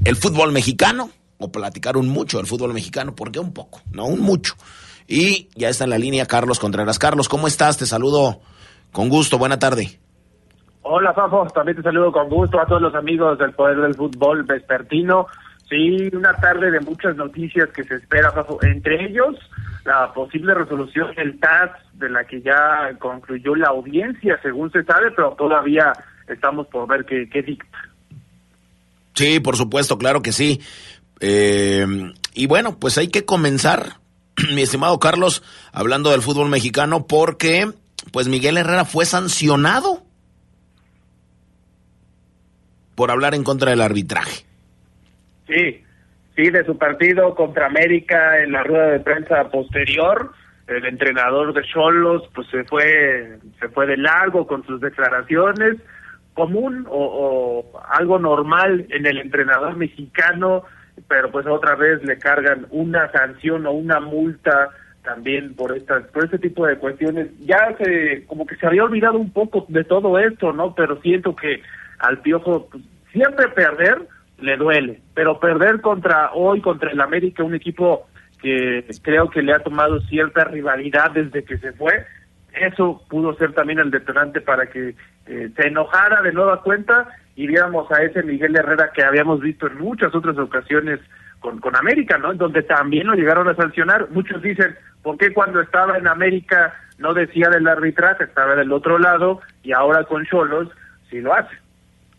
[0.04, 4.20] el fútbol mexicano o platicar un mucho del fútbol mexicano, porque un poco, no un
[4.20, 4.56] mucho.
[5.08, 7.00] Y ya está en la línea Carlos Contreras.
[7.00, 7.78] Carlos, ¿cómo estás?
[7.78, 8.42] Te saludo
[8.92, 9.38] con gusto.
[9.38, 10.03] Buena tarde.
[10.84, 11.48] Hola, Fafo.
[11.48, 15.28] También te saludo con gusto a todos los amigos del Poder del Fútbol Vespertino.
[15.70, 18.60] Sí, una tarde de muchas noticias que se espera, Fafo.
[18.62, 19.36] Entre ellos,
[19.86, 25.12] la posible resolución del TAS, de la que ya concluyó la audiencia, según se sabe,
[25.12, 25.94] pero todavía
[26.28, 27.78] estamos por ver qué, qué dicta.
[29.14, 30.62] Sí, por supuesto, claro que sí.
[31.22, 31.86] Eh,
[32.34, 34.00] y bueno, pues hay que comenzar,
[34.54, 37.72] mi estimado Carlos, hablando del fútbol mexicano, porque
[38.12, 40.04] pues Miguel Herrera fue sancionado
[42.96, 44.46] por hablar en contra del arbitraje.
[45.48, 45.84] Sí,
[46.36, 50.32] sí, de su partido contra América en la rueda de prensa posterior,
[50.68, 55.78] el entrenador de Cholos pues se fue se fue de largo con sus declaraciones,
[56.34, 60.64] común o, algo normal en el entrenador mexicano,
[61.08, 64.70] pero pues otra vez le cargan una sanción o una multa
[65.04, 67.28] también por estas por este tipo de cuestiones.
[67.42, 70.74] Ya se como que se había olvidado un poco de todo esto, ¿no?
[70.74, 71.62] Pero siento que
[72.04, 74.08] al Piojo pues, siempre perder
[74.40, 78.08] le duele, pero perder contra hoy, contra el América, un equipo
[78.42, 82.06] que creo que le ha tomado cierta rivalidad desde que se fue,
[82.54, 84.96] eso pudo ser también el detonante para que
[85.28, 89.68] eh, se enojara de nueva cuenta y viéramos a ese Miguel Herrera que habíamos visto
[89.68, 91.00] en muchas otras ocasiones
[91.40, 92.34] con, con América, ¿no?
[92.34, 94.10] Donde también lo llegaron a sancionar.
[94.12, 99.00] Muchos dicen, ¿por qué cuando estaba en América no decía del arbitraje, estaba del otro
[99.00, 100.70] lado y ahora con Cholos
[101.10, 101.63] sí lo hace?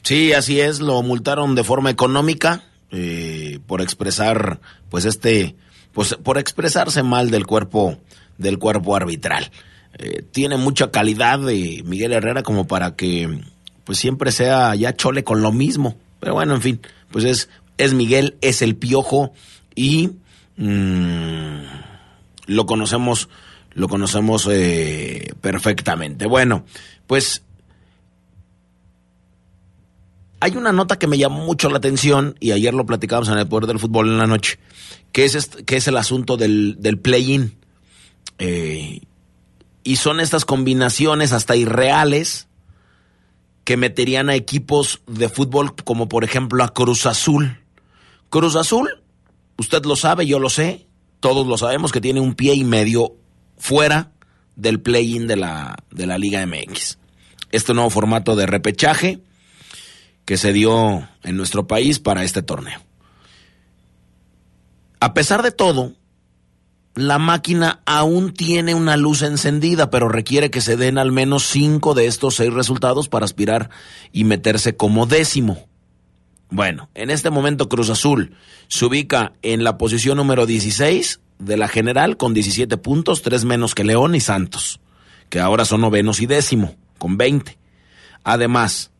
[0.04, 5.56] Sí, así es, lo multaron de forma económica eh, por expresar, pues este,
[5.92, 7.98] pues por expresarse mal del cuerpo,
[8.36, 9.50] del cuerpo arbitral.
[9.98, 13.40] Eh, tiene mucha calidad de Miguel Herrera como para que,
[13.84, 15.96] pues siempre sea ya chole con lo mismo.
[16.20, 19.32] Pero bueno, en fin, pues es, es Miguel, es el piojo
[19.74, 20.10] y
[20.58, 21.62] mmm,
[22.46, 23.30] lo conocemos,
[23.72, 26.26] lo conocemos eh, perfectamente.
[26.26, 26.66] Bueno,
[27.06, 27.42] pues
[30.44, 33.48] hay una nota que me llamó mucho la atención y ayer lo platicamos en el
[33.48, 34.58] Poder del Fútbol en la noche,
[35.10, 37.56] que es, que es el asunto del, del play-in.
[38.38, 39.00] Eh,
[39.84, 42.48] y son estas combinaciones hasta irreales
[43.64, 47.62] que meterían a equipos de fútbol como por ejemplo a Cruz Azul.
[48.28, 49.02] Cruz Azul,
[49.56, 50.86] usted lo sabe, yo lo sé,
[51.20, 53.14] todos lo sabemos que tiene un pie y medio
[53.56, 54.12] fuera
[54.56, 56.98] del play-in de la, de la Liga MX.
[57.50, 59.22] Este nuevo formato de repechaje
[60.24, 62.80] que se dio en nuestro país para este torneo.
[65.00, 65.92] A pesar de todo,
[66.94, 71.94] la máquina aún tiene una luz encendida, pero requiere que se den al menos cinco
[71.94, 73.70] de estos seis resultados para aspirar
[74.12, 75.66] y meterse como décimo.
[76.50, 78.36] Bueno, en este momento Cruz Azul
[78.68, 83.74] se ubica en la posición número 16 de la general con 17 puntos, tres menos
[83.74, 84.80] que León y Santos,
[85.30, 87.58] que ahora son novenos y décimo, con 20.
[88.22, 88.92] Además,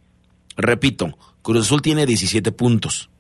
[0.56, 3.10] Repito, Cruz Azul tiene 17 puntos.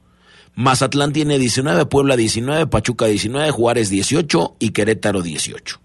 [0.54, 5.80] Mazatlán tiene 19, Puebla 19, Pachuca 19, Juárez 18 y Querétaro 18.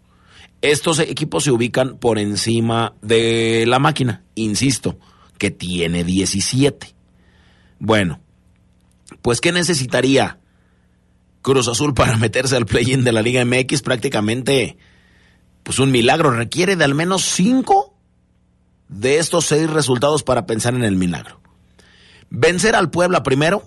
[0.62, 5.00] Estos equipos se ubican por encima de la máquina, insisto,
[5.38, 6.94] que tiene 17.
[7.80, 8.20] Bueno,
[9.22, 10.38] pues ¿qué necesitaría
[11.42, 13.82] Cruz Azul para meterse al play-in de la Liga MX?
[13.82, 14.78] Prácticamente,
[15.64, 16.32] pues un milagro.
[16.32, 17.89] Requiere de al menos 5
[18.90, 21.40] de estos 6 resultados para pensar en el milagro.
[22.30, 23.64] Vencer al Puebla primero,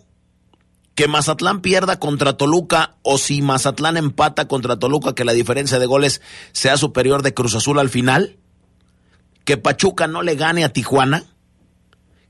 [0.94, 5.86] que Mazatlán pierda contra Toluca o si Mazatlán empata contra Toluca, que la diferencia de
[5.86, 6.20] goles
[6.52, 8.36] sea superior de Cruz Azul al final,
[9.44, 11.24] que Pachuca no le gane a Tijuana,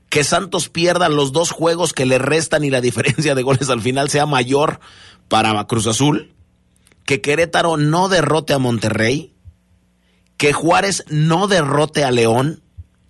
[0.09, 3.81] que Santos pierda los dos juegos que le restan y la diferencia de goles al
[3.81, 4.79] final sea mayor
[5.27, 6.33] para Cruz Azul,
[7.05, 9.33] que Querétaro no derrote a Monterrey,
[10.37, 12.62] que Juárez no derrote a León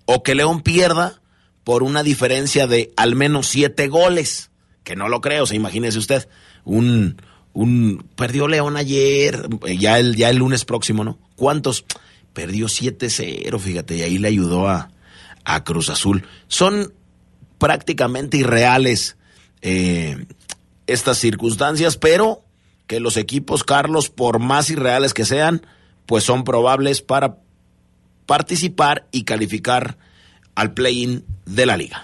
[0.05, 1.21] o que León pierda
[1.63, 4.51] por una diferencia de al menos siete goles,
[4.83, 6.27] que no lo creo, se imagínese usted,
[6.65, 7.21] un,
[7.53, 9.47] un, perdió León ayer,
[9.79, 11.17] ya el, ya el lunes próximo, ¿no?
[11.35, 11.85] ¿Cuántos?
[12.33, 14.89] Perdió 7-0, fíjate, y ahí le ayudó a,
[15.45, 16.25] a Cruz Azul.
[16.47, 16.93] Son
[17.57, 19.17] prácticamente irreales
[19.61, 20.25] eh,
[20.87, 22.43] estas circunstancias, pero
[22.87, 25.65] que los equipos, Carlos, por más irreales que sean,
[26.05, 27.37] pues son probables para
[28.25, 29.95] participar y calificar
[30.55, 32.03] al play-in de la liga.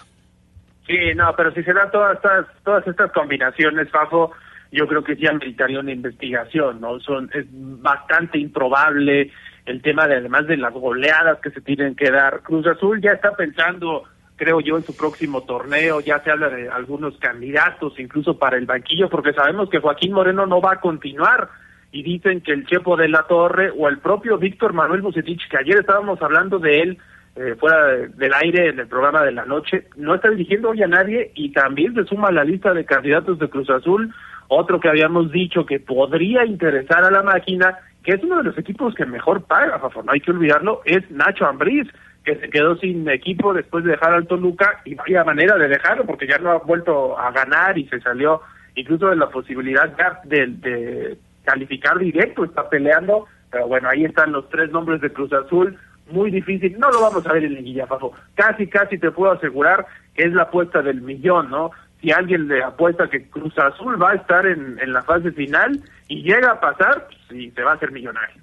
[0.87, 4.31] Sí, no, pero si se dan todas estas, todas estas combinaciones, Fafo,
[4.71, 6.99] yo creo que sí ameritaría una investigación, ¿no?
[6.99, 9.31] Son, es bastante improbable
[9.65, 12.41] el tema de además de las goleadas que se tienen que dar.
[12.41, 14.03] Cruz Azul ya está pensando,
[14.35, 18.65] creo yo, en su próximo torneo, ya se habla de algunos candidatos incluso para el
[18.65, 21.49] banquillo, porque sabemos que Joaquín Moreno no va a continuar
[21.91, 25.57] y dicen que el Chepo de la Torre o el propio Víctor Manuel Bucetich, que
[25.57, 26.97] ayer estábamos hablando de él
[27.35, 30.87] eh, fuera del aire en el programa de la noche, no está dirigiendo hoy a
[30.87, 34.13] nadie y también se suma a la lista de candidatos de Cruz Azul,
[34.49, 38.57] otro que habíamos dicho que podría interesar a la máquina, que es uno de los
[38.57, 41.87] equipos que mejor paga, no hay que olvidarlo, es Nacho Ambriz,
[42.23, 46.05] que se quedó sin equipo después de dejar al Toluca y vaya manera de dejarlo
[46.05, 48.41] porque ya no ha vuelto a ganar y se salió
[48.75, 49.89] incluso de la posibilidad
[50.25, 51.17] de, de
[51.49, 55.75] calificar directo, está peleando, pero bueno, ahí están los tres nombres de Cruz Azul,
[56.11, 59.87] muy difícil, no lo vamos a ver en Liguilla, Fafo, casi, casi te puedo asegurar
[60.13, 61.71] que es la apuesta del millón, ¿no?
[62.01, 65.81] Si alguien le apuesta que Cruz Azul va a estar en, en la fase final
[66.07, 68.41] y llega a pasar, sí, se va a hacer millonario.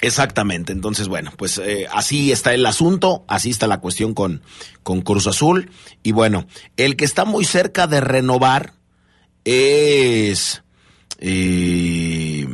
[0.00, 4.42] Exactamente, entonces bueno, pues eh, así está el asunto, así está la cuestión con,
[4.82, 5.70] con Cruz Azul
[6.02, 6.46] y bueno,
[6.76, 8.72] el que está muy cerca de renovar
[9.44, 10.64] es
[11.24, 12.48] eh,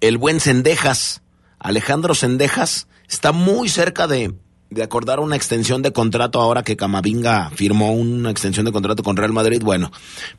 [0.00, 1.22] el buen Cendejas,
[1.60, 4.34] Alejandro Cendejas, está muy cerca de,
[4.70, 9.16] de acordar una extensión de contrato ahora que Camavinga firmó una extensión de contrato con
[9.16, 9.62] Real Madrid.
[9.62, 9.92] Bueno,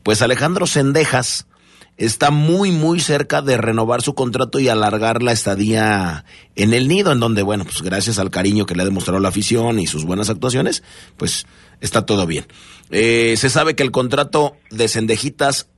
[0.03, 1.47] pues Alejandro Cendejas
[1.95, 6.25] está muy, muy cerca de renovar su contrato y alargar la estadía
[6.55, 9.29] en el nido, en donde, bueno, pues gracias al cariño que le ha demostrado la
[9.29, 10.84] afición y sus buenas actuaciones,
[11.15, 11.45] pues
[11.79, 12.45] está todo bien.
[12.89, 15.69] Eh, se sabe que el contrato de Cendejitas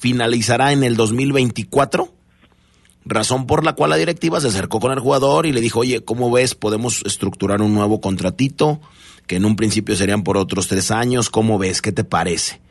[0.00, 2.10] finalizará en el 2024,
[3.04, 6.02] razón por la cual la directiva se acercó con el jugador y le dijo, oye,
[6.02, 6.54] ¿cómo ves?
[6.54, 8.80] Podemos estructurar un nuevo contratito,
[9.26, 11.82] que en un principio serían por otros tres años, ¿cómo ves?
[11.82, 12.62] ¿Qué te parece?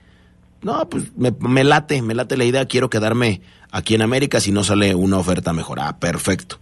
[0.64, 4.64] No, pues me, late, me late la idea, quiero quedarme aquí en América si no
[4.64, 5.80] sale una oferta mejor.
[5.80, 6.60] Ah, perfecto.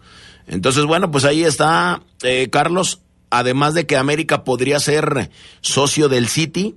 [0.48, 3.00] Entonces, bueno, pues ahí está, eh, Carlos,
[3.30, 6.76] además de que América podría ser socio del City,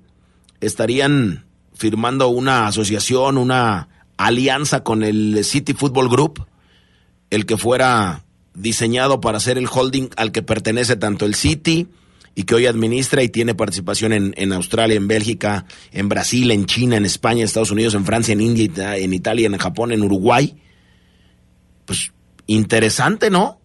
[0.61, 1.45] estarían
[1.81, 6.47] firmando una asociación, una alianza con el City Football Group,
[7.31, 11.89] el que fuera diseñado para ser el holding al que pertenece tanto el City
[12.35, 16.67] y que hoy administra y tiene participación en, en Australia, en Bélgica, en Brasil, en
[16.67, 20.03] China, en España, en Estados Unidos, en Francia, en India, en Italia, en Japón, en
[20.03, 20.55] Uruguay.
[21.87, 22.13] Pues
[22.47, 23.59] interesante, ¿no?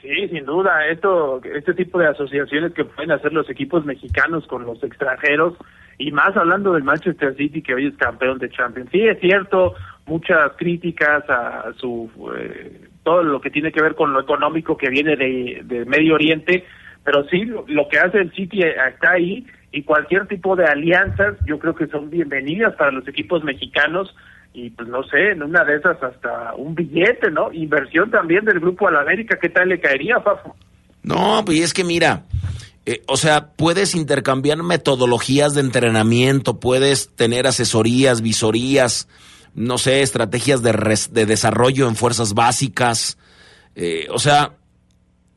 [0.00, 4.64] Sí, sin duda, esto, este tipo de asociaciones que pueden hacer los equipos mexicanos con
[4.64, 5.54] los extranjeros,
[5.98, 8.90] y más hablando del Manchester City que hoy es campeón de Champions.
[8.90, 9.74] Sí, es cierto,
[10.06, 14.90] muchas críticas a su eh, todo lo que tiene que ver con lo económico que
[14.90, 16.64] viene de, de Medio Oriente,
[17.04, 21.58] pero sí, lo, que hace el City está ahí y cualquier tipo de alianzas yo
[21.58, 24.14] creo que son bienvenidas para los equipos mexicanos
[24.52, 27.52] y pues no sé, en una de esas hasta un billete, ¿no?
[27.52, 30.56] Inversión también del Grupo Alamérica, ¿qué tal le caería, Fafo?
[31.02, 32.22] No, pues es que mira,
[32.88, 39.08] eh, o sea, puedes intercambiar metodologías de entrenamiento, puedes tener asesorías, visorías,
[39.54, 40.72] no sé, estrategias de,
[41.10, 43.18] de desarrollo en fuerzas básicas.
[43.74, 44.54] Eh, o sea,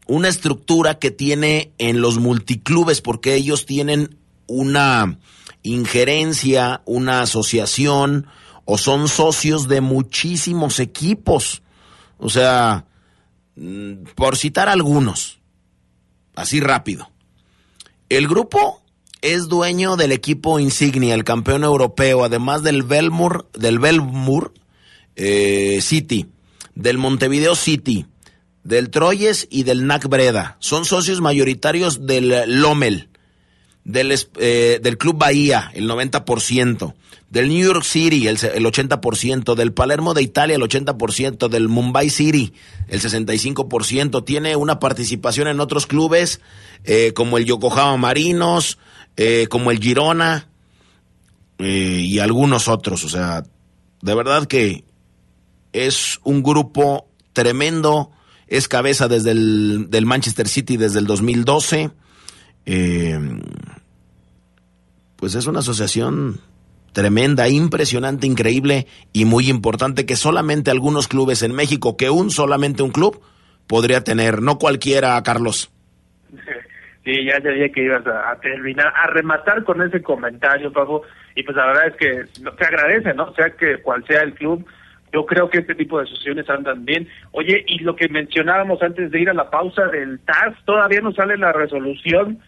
[0.06, 5.18] una estructura que tiene en los multiclubes, porque ellos tienen una
[5.64, 8.28] injerencia, una asociación
[8.64, 11.64] o son socios de muchísimos equipos.
[12.20, 12.86] O sea,
[13.56, 15.40] mm, por citar algunos,
[16.36, 17.10] así rápido.
[18.10, 18.82] El grupo
[19.22, 24.54] es dueño del equipo insignia, el campeón europeo, además del Belmur, del Belmur
[25.16, 26.28] eh, City,
[26.74, 28.08] del Montevideo City,
[28.64, 30.58] del Troyes y del NAC Breda.
[30.60, 33.10] Son socios mayoritarios del Lomel,
[33.92, 36.94] del, eh, del Club Bahía, el 90%,
[37.30, 42.10] del New York City, el, el 80%, del Palermo de Italia, el 80%, del Mumbai
[42.10, 42.54] City,
[42.88, 44.24] el 65%.
[44.26, 46.42] Tiene una participación en otros clubes
[46.84, 48.80] eh, como el Yokohama Marinos,
[49.18, 50.48] eh, como el Girona
[51.60, 53.04] eh, y algunos otros.
[53.04, 53.44] O sea,
[54.02, 54.84] de verdad que
[55.74, 58.12] es un grupo tremendo.
[58.48, 61.92] Es cabeza desde el del Manchester City desde el 2012.
[65.20, 66.40] Pues es una asociación
[66.94, 72.84] tremenda, impresionante, increíble y muy importante que solamente algunos clubes en México, que un solamente
[72.84, 73.22] un club
[73.68, 75.72] podría tener, no cualquiera, Carlos.
[77.06, 81.02] Sí, ya sabía que ibas a, terminar, a rematar con ese comentario, Pablo,
[81.34, 83.34] y pues la verdad es que se agradece, ¿no?
[83.34, 84.64] Sea que cual sea el club,
[85.12, 87.08] yo creo que este tipo de asociaciones andan bien.
[87.32, 91.14] Oye, y lo que mencionábamos antes de ir a la pausa del TAS, todavía no
[91.14, 92.40] sale la resolución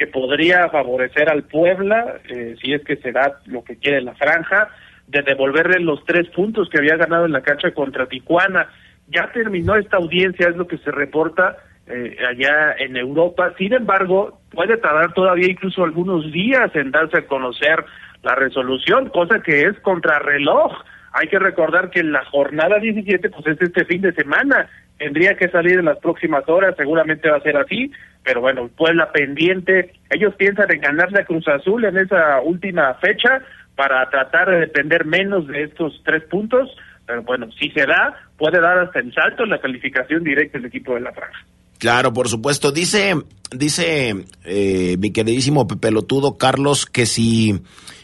[0.00, 4.14] que podría favorecer al Puebla, eh, si es que se da lo que quiere la
[4.14, 4.70] franja,
[5.06, 8.70] de devolverle los tres puntos que había ganado en la cancha contra Tijuana.
[9.08, 13.52] Ya terminó esta audiencia, es lo que se reporta eh, allá en Europa.
[13.58, 17.84] Sin embargo, puede tardar todavía incluso algunos días en darse a conocer
[18.22, 20.72] la resolución, cosa que es contrarreloj.
[21.12, 24.66] Hay que recordar que la jornada 17 pues es este fin de semana,
[25.00, 27.90] tendría que salir en las próximas horas, seguramente va a ser así,
[28.22, 33.40] pero bueno, Puebla pendiente, ellos piensan en ganarle a Cruz Azul en esa última fecha
[33.74, 36.68] para tratar de depender menos de estos tres puntos,
[37.06, 40.66] pero bueno, si se da, puede dar hasta el salto en la calificación directa del
[40.66, 41.46] equipo de la franja.
[41.78, 42.70] Claro, por supuesto.
[42.70, 43.14] Dice,
[43.50, 47.62] dice eh, mi queridísimo Pepelotudo Carlos que si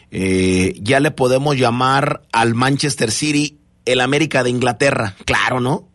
[0.09, 5.13] eh, ya le podemos llamar al Manchester City el América de Inglaterra.
[5.25, 5.86] Claro, ¿no?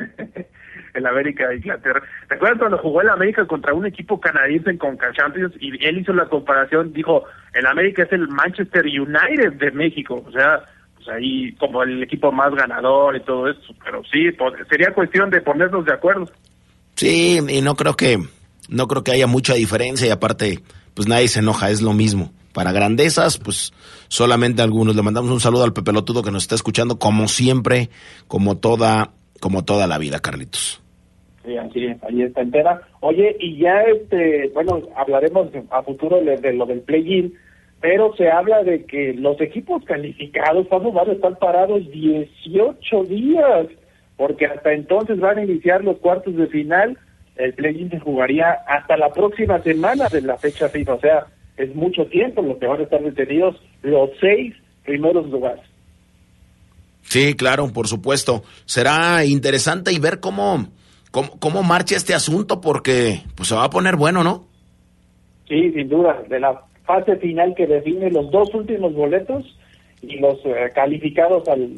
[0.94, 2.02] el América de Inglaterra.
[2.28, 5.98] ¿Te acuerdas cuando jugó el América contra un equipo canadiense en Conca Champions y él
[5.98, 7.24] hizo la comparación, dijo,
[7.54, 10.64] el América es el Manchester United de México, o sea,
[10.96, 14.30] pues ahí como el equipo más ganador y todo eso, pero sí,
[14.68, 16.30] sería cuestión de ponernos de acuerdo.
[16.96, 18.18] Sí, y no creo que
[18.68, 20.60] no creo que haya mucha diferencia y aparte
[20.94, 22.32] pues nadie se enoja, es lo mismo.
[22.52, 23.72] Para grandezas, pues
[24.08, 24.96] solamente algunos.
[24.96, 27.90] Le mandamos un saludo al Pepelotudo que nos está escuchando como siempre,
[28.26, 30.82] como toda como toda la vida, Carlitos.
[31.44, 32.82] Sí, así ahí está entera.
[33.00, 37.34] Oye, y ya este, bueno, hablaremos a futuro de, lo del play-in,
[37.80, 43.66] pero se habla de que los equipos calificados, van a estar parados 18 días
[44.16, 46.98] porque hasta entonces van a iniciar los cuartos de final.
[47.36, 51.26] El play-in se jugaría hasta la próxima semana de la fecha FIFA, o sea,
[51.56, 55.69] es mucho tiempo lo que van a estar detenidos los seis primeros lugares.
[57.02, 58.42] Sí, claro, por supuesto.
[58.66, 60.68] Será interesante y ver cómo,
[61.10, 64.46] cómo, cómo marcha este asunto porque pues se va a poner bueno, ¿no?
[65.48, 66.22] Sí, sin duda.
[66.28, 69.44] De la fase final que define los dos últimos boletos
[70.02, 71.68] y los eh, calificados al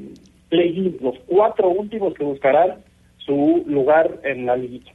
[1.00, 2.84] los cuatro últimos que buscarán
[3.18, 4.92] su lugar en la liguilla.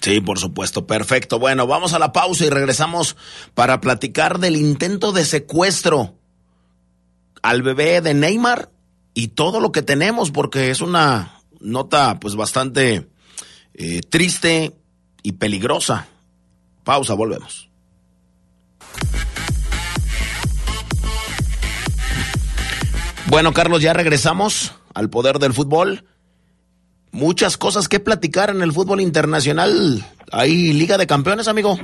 [0.00, 1.38] Sí, por supuesto, perfecto.
[1.38, 3.16] Bueno, vamos a la pausa y regresamos
[3.54, 6.14] para platicar del intento de secuestro
[7.42, 8.68] al bebé de Neymar
[9.16, 13.08] y todo lo que tenemos, porque es una nota pues bastante
[13.72, 14.74] eh, triste
[15.22, 16.06] y peligrosa.
[16.84, 17.70] Pausa, volvemos.
[23.28, 26.04] Bueno, Carlos, ya regresamos al poder del fútbol.
[27.10, 30.04] Muchas cosas que platicar en el fútbol internacional.
[30.30, 31.78] ¿Hay Liga de Campeones, amigo?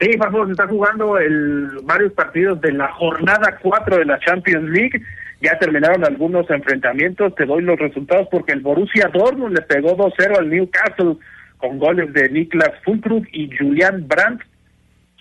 [0.00, 4.70] Sí, Farfo, se está jugando el, varios partidos de la jornada 4 de la Champions
[4.70, 5.02] League.
[5.40, 7.34] Ya terminaron algunos enfrentamientos.
[7.34, 11.16] Te doy los resultados porque el Borussia Dortmund le pegó 2-0 al Newcastle
[11.58, 14.42] con goles de Niklas Fulkrug y Julian Brandt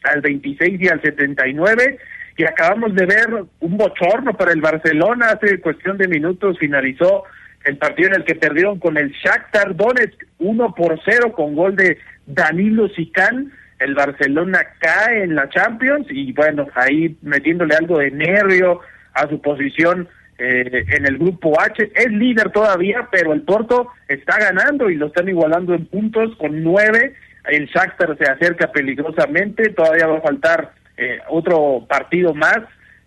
[0.03, 1.97] al 26 y al 79
[2.37, 3.27] y acabamos de ver
[3.59, 5.31] un bochorno para el Barcelona.
[5.31, 7.23] Hace cuestión de minutos finalizó
[7.65, 11.75] el partido en el que perdieron con el Shakhtar Donetsk 1 por 0 con gol
[11.75, 11.97] de
[12.27, 13.51] Danilo Sicán.
[13.79, 18.81] El Barcelona cae en la Champions y bueno, ahí metiéndole algo de nervio
[19.17, 20.07] a su posición
[20.39, 21.91] eh, en el grupo H.
[21.95, 26.63] Es líder todavía, pero el Porto está ganando y lo están igualando en puntos con
[26.63, 27.15] nueve.
[27.49, 32.59] El Shakhtar se acerca peligrosamente, todavía va a faltar eh, otro partido más.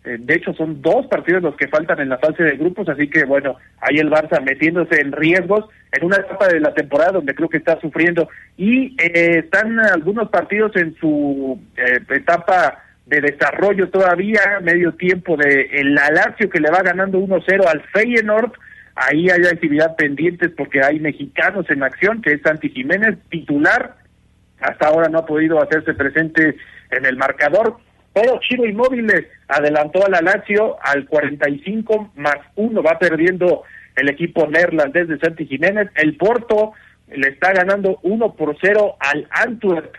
[0.02, 3.06] Eh, de hecho, son dos partidos los que faltan en la fase de grupos, así
[3.08, 7.34] que bueno, ahí el Barça metiéndose en riesgos en una etapa de la temporada donde
[7.34, 8.28] creo que está sufriendo.
[8.56, 11.60] Y eh, están algunos partidos en su
[12.08, 17.82] etapa de desarrollo todavía, medio tiempo de el Lazio que le va ganando 1-0 al
[17.92, 18.52] Feyenoord.
[18.94, 23.96] Ahí hay actividad pendientes porque hay mexicanos en acción, que es Santi Jiménez, titular.
[24.60, 26.56] Hasta ahora no ha podido hacerse presente
[26.92, 27.78] en el marcador,
[28.12, 33.64] pero Chiro Inmóviles adelantó a la Lazio al 45 más uno, va perdiendo
[33.96, 36.72] el equipo neerlandés de Santi Jiménez, el Porto
[37.08, 39.96] le está ganando 1 por 0 al Antwerp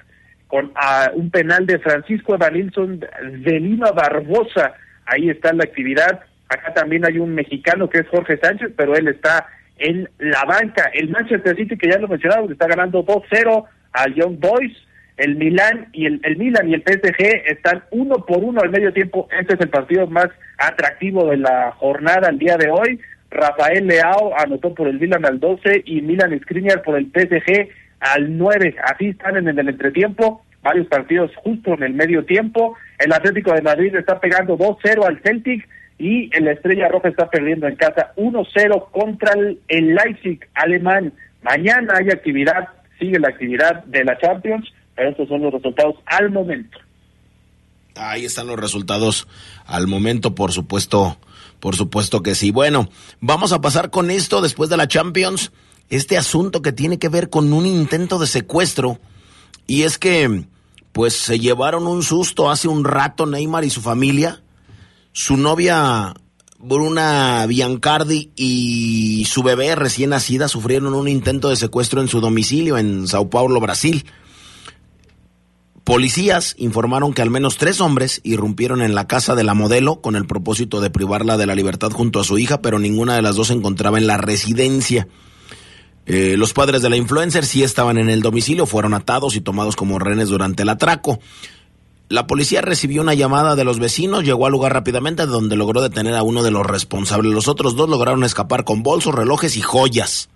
[0.52, 0.74] con
[1.14, 4.74] un penal de Francisco Evanilson de Lima Barbosa,
[5.06, 9.08] ahí está la actividad, acá también hay un mexicano que es Jorge Sánchez, pero él
[9.08, 9.48] está
[9.78, 14.40] en la banca, el Manchester City que ya lo mencionamos, está ganando 2-0 al Young
[14.40, 14.78] Boys,
[15.16, 18.92] el Milan y el, el Milan y el PSG están uno por uno al medio
[18.92, 19.30] tiempo.
[19.40, 20.28] Este es el partido más
[20.58, 23.00] atractivo de la jornada el día de hoy.
[23.30, 27.70] Rafael Leao anotó por el Milan al 12 y Milan Skriniar por el PSG
[28.02, 28.76] al 9.
[28.84, 32.76] Así están en el entretiempo, varios partidos justo en el medio tiempo.
[33.00, 37.68] El Atlético de Madrid está pegando 2-0 al Celtic y el Estrella Roja está perdiendo
[37.68, 41.14] en casa 1-0 contra el, el Leipzig alemán.
[41.42, 42.68] Mañana hay actividad,
[43.00, 44.72] sigue la actividad de la Champions
[45.10, 46.78] estos son los resultados al momento.
[47.96, 49.28] Ahí están los resultados
[49.66, 51.18] al momento, por supuesto,
[51.60, 52.52] por supuesto que sí.
[52.52, 52.90] Bueno,
[53.20, 55.52] vamos a pasar con esto después de la Champions,
[55.92, 58.98] este asunto que tiene que ver con un intento de secuestro
[59.68, 60.46] y es que
[60.94, 64.42] pues se llevaron un susto hace un rato Neymar y su familia.
[65.12, 66.14] Su novia
[66.60, 72.78] Bruna Biancardi y su bebé recién nacida sufrieron un intento de secuestro en su domicilio
[72.78, 74.06] en Sao Paulo, Brasil.
[75.84, 80.16] Policías informaron que al menos tres hombres irrumpieron en la casa de la modelo con
[80.16, 83.36] el propósito de privarla de la libertad junto a su hija, pero ninguna de las
[83.36, 85.08] dos se encontraba en la residencia.
[86.06, 89.76] Eh, los padres de la influencer sí estaban en el domicilio, fueron atados y tomados
[89.76, 91.20] como rehenes durante el atraco.
[92.10, 96.16] La policía recibió una llamada de los vecinos, llegó al lugar rápidamente donde logró detener
[96.16, 97.32] a uno de los responsables.
[97.34, 100.30] Los otros dos lograron escapar con bolsos, relojes y joyas.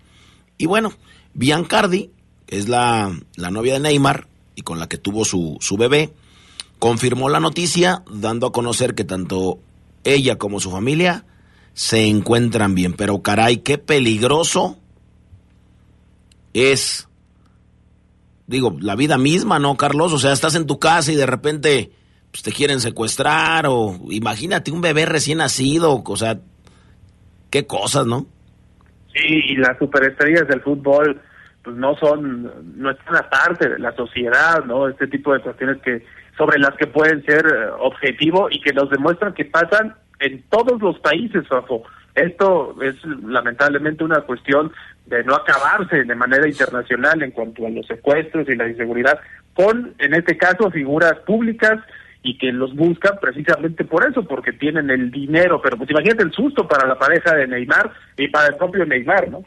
[0.58, 0.94] Y bueno,
[1.34, 2.12] Biancardi,
[2.46, 6.14] que es la, la novia de Neymar y con la que tuvo su, su bebé,
[6.80, 9.60] confirmó la noticia dando a conocer que tanto
[10.06, 11.26] ella como su familia
[11.74, 12.94] se encuentran bien.
[12.94, 14.78] Pero caray, qué peligroso
[16.56, 17.10] es,
[18.48, 20.14] digo, la vida misma, ¿no, Carlos?
[20.14, 21.92] O sea, estás en tu casa y de repente
[22.32, 26.40] pues, te quieren secuestrar o imagínate un bebé recién nacido, o sea,
[27.52, 28.26] qué cosas, ¿no?
[29.14, 31.22] Sí, y las superestrellas del fútbol
[31.62, 34.88] pues no son, no están aparte de la sociedad, ¿no?
[34.88, 36.06] Este tipo de cuestiones que
[36.38, 40.82] sobre las que pueden ser eh, objetivo y que nos demuestran que pasan en todos
[40.82, 41.84] los países, Fafo.
[42.14, 44.72] Esto es lamentablemente una cuestión
[45.06, 49.20] de no acabarse de manera internacional en cuanto a los secuestros y la inseguridad
[49.54, 51.80] con, en este caso, figuras públicas
[52.24, 55.62] y que los buscan precisamente por eso, porque tienen el dinero.
[55.64, 59.30] Pero pues imagínate el susto para la pareja de Neymar y para el propio Neymar,
[59.30, 59.44] ¿no?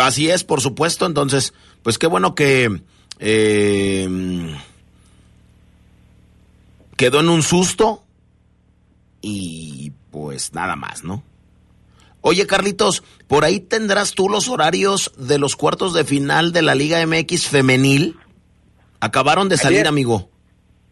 [0.00, 1.06] Así es, por supuesto.
[1.06, 2.80] Entonces, pues qué bueno que
[3.18, 4.08] eh,
[6.96, 8.04] quedó en un susto
[9.20, 11.22] y pues nada más, ¿no?
[12.26, 16.74] Oye, Carlitos, por ahí tendrás tú los horarios de los cuartos de final de la
[16.74, 18.16] Liga MX femenil.
[18.98, 20.30] Acabaron de salir, amigo.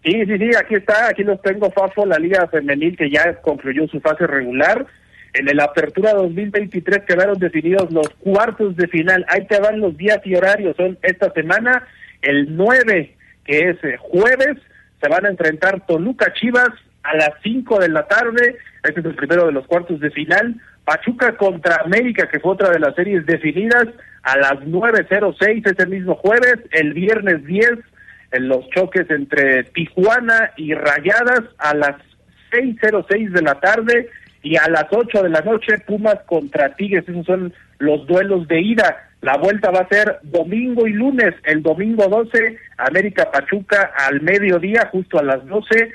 [0.05, 3.89] Sí, sí, sí, aquí está, aquí los tengo, Fafo, la Liga Femenil que ya concluyó
[3.89, 4.87] su fase regular.
[5.33, 9.25] En el Apertura 2023 quedaron definidos los cuartos de final.
[9.27, 10.77] Ahí te van los días y horarios.
[10.77, 11.89] Son esta semana,
[12.21, 13.17] el 9,
[13.47, 14.59] que es eh, jueves,
[15.01, 16.69] se van a enfrentar Toluca Chivas
[17.05, 18.59] a las 5 de la tarde.
[18.85, 20.61] Este es el primero de los cuartos de final.
[20.85, 23.87] Pachuca contra América, que fue otra de las series definidas,
[24.23, 26.59] a las 9.06 ese mismo jueves.
[26.71, 27.71] El viernes 10,
[28.33, 31.97] en los choques entre Tijuana y Rayadas, a las
[32.53, 34.09] 6.06 de la tarde
[34.43, 38.61] y a las 8 de la noche Pumas contra Tigres, esos son los duelos de
[38.61, 39.09] ida.
[39.21, 44.89] La vuelta va a ser domingo y lunes, el domingo 12, América Pachuca al mediodía,
[44.91, 45.93] justo a las 12,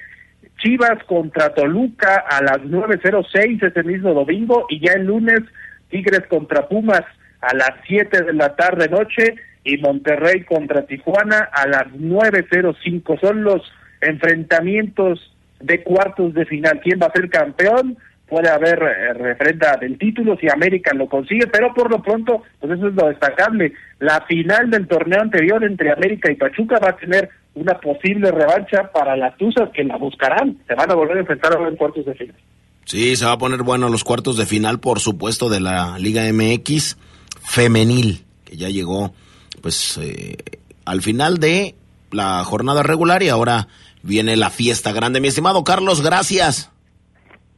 [0.57, 5.41] Chivas contra Toluca a las 9.06 ese mismo domingo y ya el lunes
[5.89, 7.03] Tigres contra Pumas
[7.41, 13.19] a las 7 de la tarde noche y Monterrey contra Tijuana a las 9.05.
[13.19, 13.61] Son los
[14.01, 16.79] enfrentamientos de cuartos de final.
[16.81, 17.97] ¿Quién va a ser campeón?
[18.27, 22.73] puede haber eh, referenda del título si América lo consigue, pero por lo pronto, pues
[22.73, 23.73] eso es lo destacable.
[23.99, 27.29] La final del torneo anterior entre América y Pachuca va a tener
[27.59, 30.57] una posible revancha para las Tuzas que la buscarán.
[30.67, 32.35] Se van a volver a enfrentar ahora en cuartos de final.
[32.85, 36.23] Sí, se va a poner bueno los cuartos de final, por supuesto, de la Liga
[36.31, 36.97] MX
[37.41, 39.13] femenil, que ya llegó
[39.61, 40.37] pues eh,
[40.85, 41.75] al final de
[42.11, 43.67] la jornada regular y ahora
[44.03, 45.19] viene la fiesta grande.
[45.19, 46.71] Mi estimado Carlos, gracias.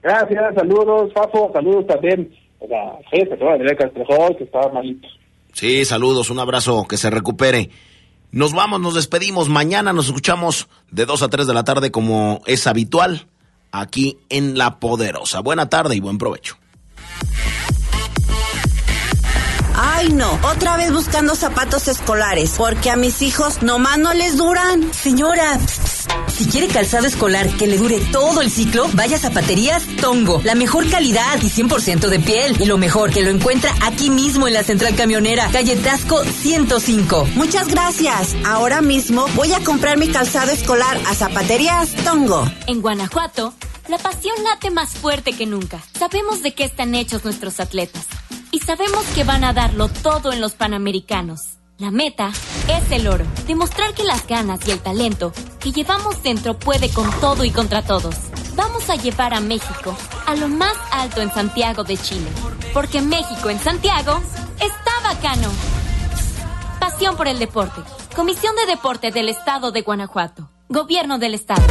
[0.02, 2.32] Gracias, saludos, Fafo, saludos también
[2.62, 5.08] a la Castrejón, que estaba malito.
[5.54, 7.70] Sí, saludos, un abrazo, que se recupere.
[8.32, 9.50] Nos vamos, nos despedimos.
[9.50, 13.28] Mañana nos escuchamos de 2 a 3 de la tarde como es habitual
[13.72, 15.40] aquí en La Poderosa.
[15.40, 16.58] Buena tarde y buen provecho.
[19.82, 24.94] Ay, no, otra vez buscando zapatos escolares, porque a mis hijos nomás no les duran.
[24.94, 25.58] Señora,
[26.40, 30.40] si quiere calzado escolar que le dure todo el ciclo, vaya a Zapaterías Tongo.
[30.46, 32.56] La mejor calidad y 100% de piel.
[32.62, 37.28] Y lo mejor, que lo encuentra aquí mismo en la central camionera, calle Tasco 105.
[37.36, 38.38] Muchas gracias.
[38.46, 42.50] Ahora mismo voy a comprar mi calzado escolar a Zapaterías Tongo.
[42.68, 43.54] En Guanajuato,
[43.90, 45.84] la pasión late más fuerte que nunca.
[46.00, 48.06] Sabemos de qué están hechos nuestros atletas.
[48.52, 51.59] Y sabemos que van a darlo todo en los Panamericanos.
[51.80, 52.30] La meta
[52.68, 53.26] es el oro.
[53.48, 57.82] Demostrar que las ganas y el talento que llevamos dentro puede con todo y contra
[57.82, 58.16] todos.
[58.56, 59.96] Vamos a llevar a México
[60.28, 62.28] a lo más alto en Santiago de Chile.
[62.74, 64.22] Porque México en Santiago
[64.60, 65.50] está bacano
[66.82, 67.82] Pasión por el deporte.
[68.14, 70.50] Comisión de Deporte del Estado de Guanajuato.
[70.72, 71.64] Gobierno del Estado.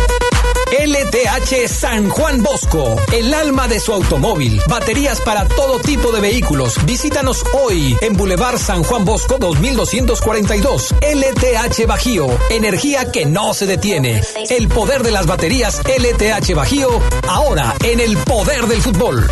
[0.72, 4.60] LTH San Juan Bosco, el alma de su automóvil.
[4.68, 6.84] Baterías para todo tipo de vehículos.
[6.84, 10.96] Visítanos hoy en Boulevard San Juan Bosco 2242.
[11.00, 14.20] LTH Bajío, energía que no se detiene.
[14.50, 16.88] El poder de las baterías LTH Bajío,
[17.28, 19.28] ahora en el poder del fútbol.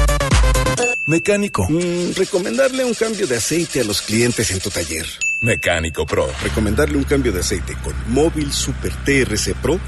[1.06, 1.66] Mecánico.
[1.68, 5.06] Mm, recomendarle un cambio de aceite a los clientes en tu taller.
[5.40, 6.28] Mecánico Pro.
[6.42, 9.78] Recomendarle un cambio de aceite con Móvil Super TRC Pro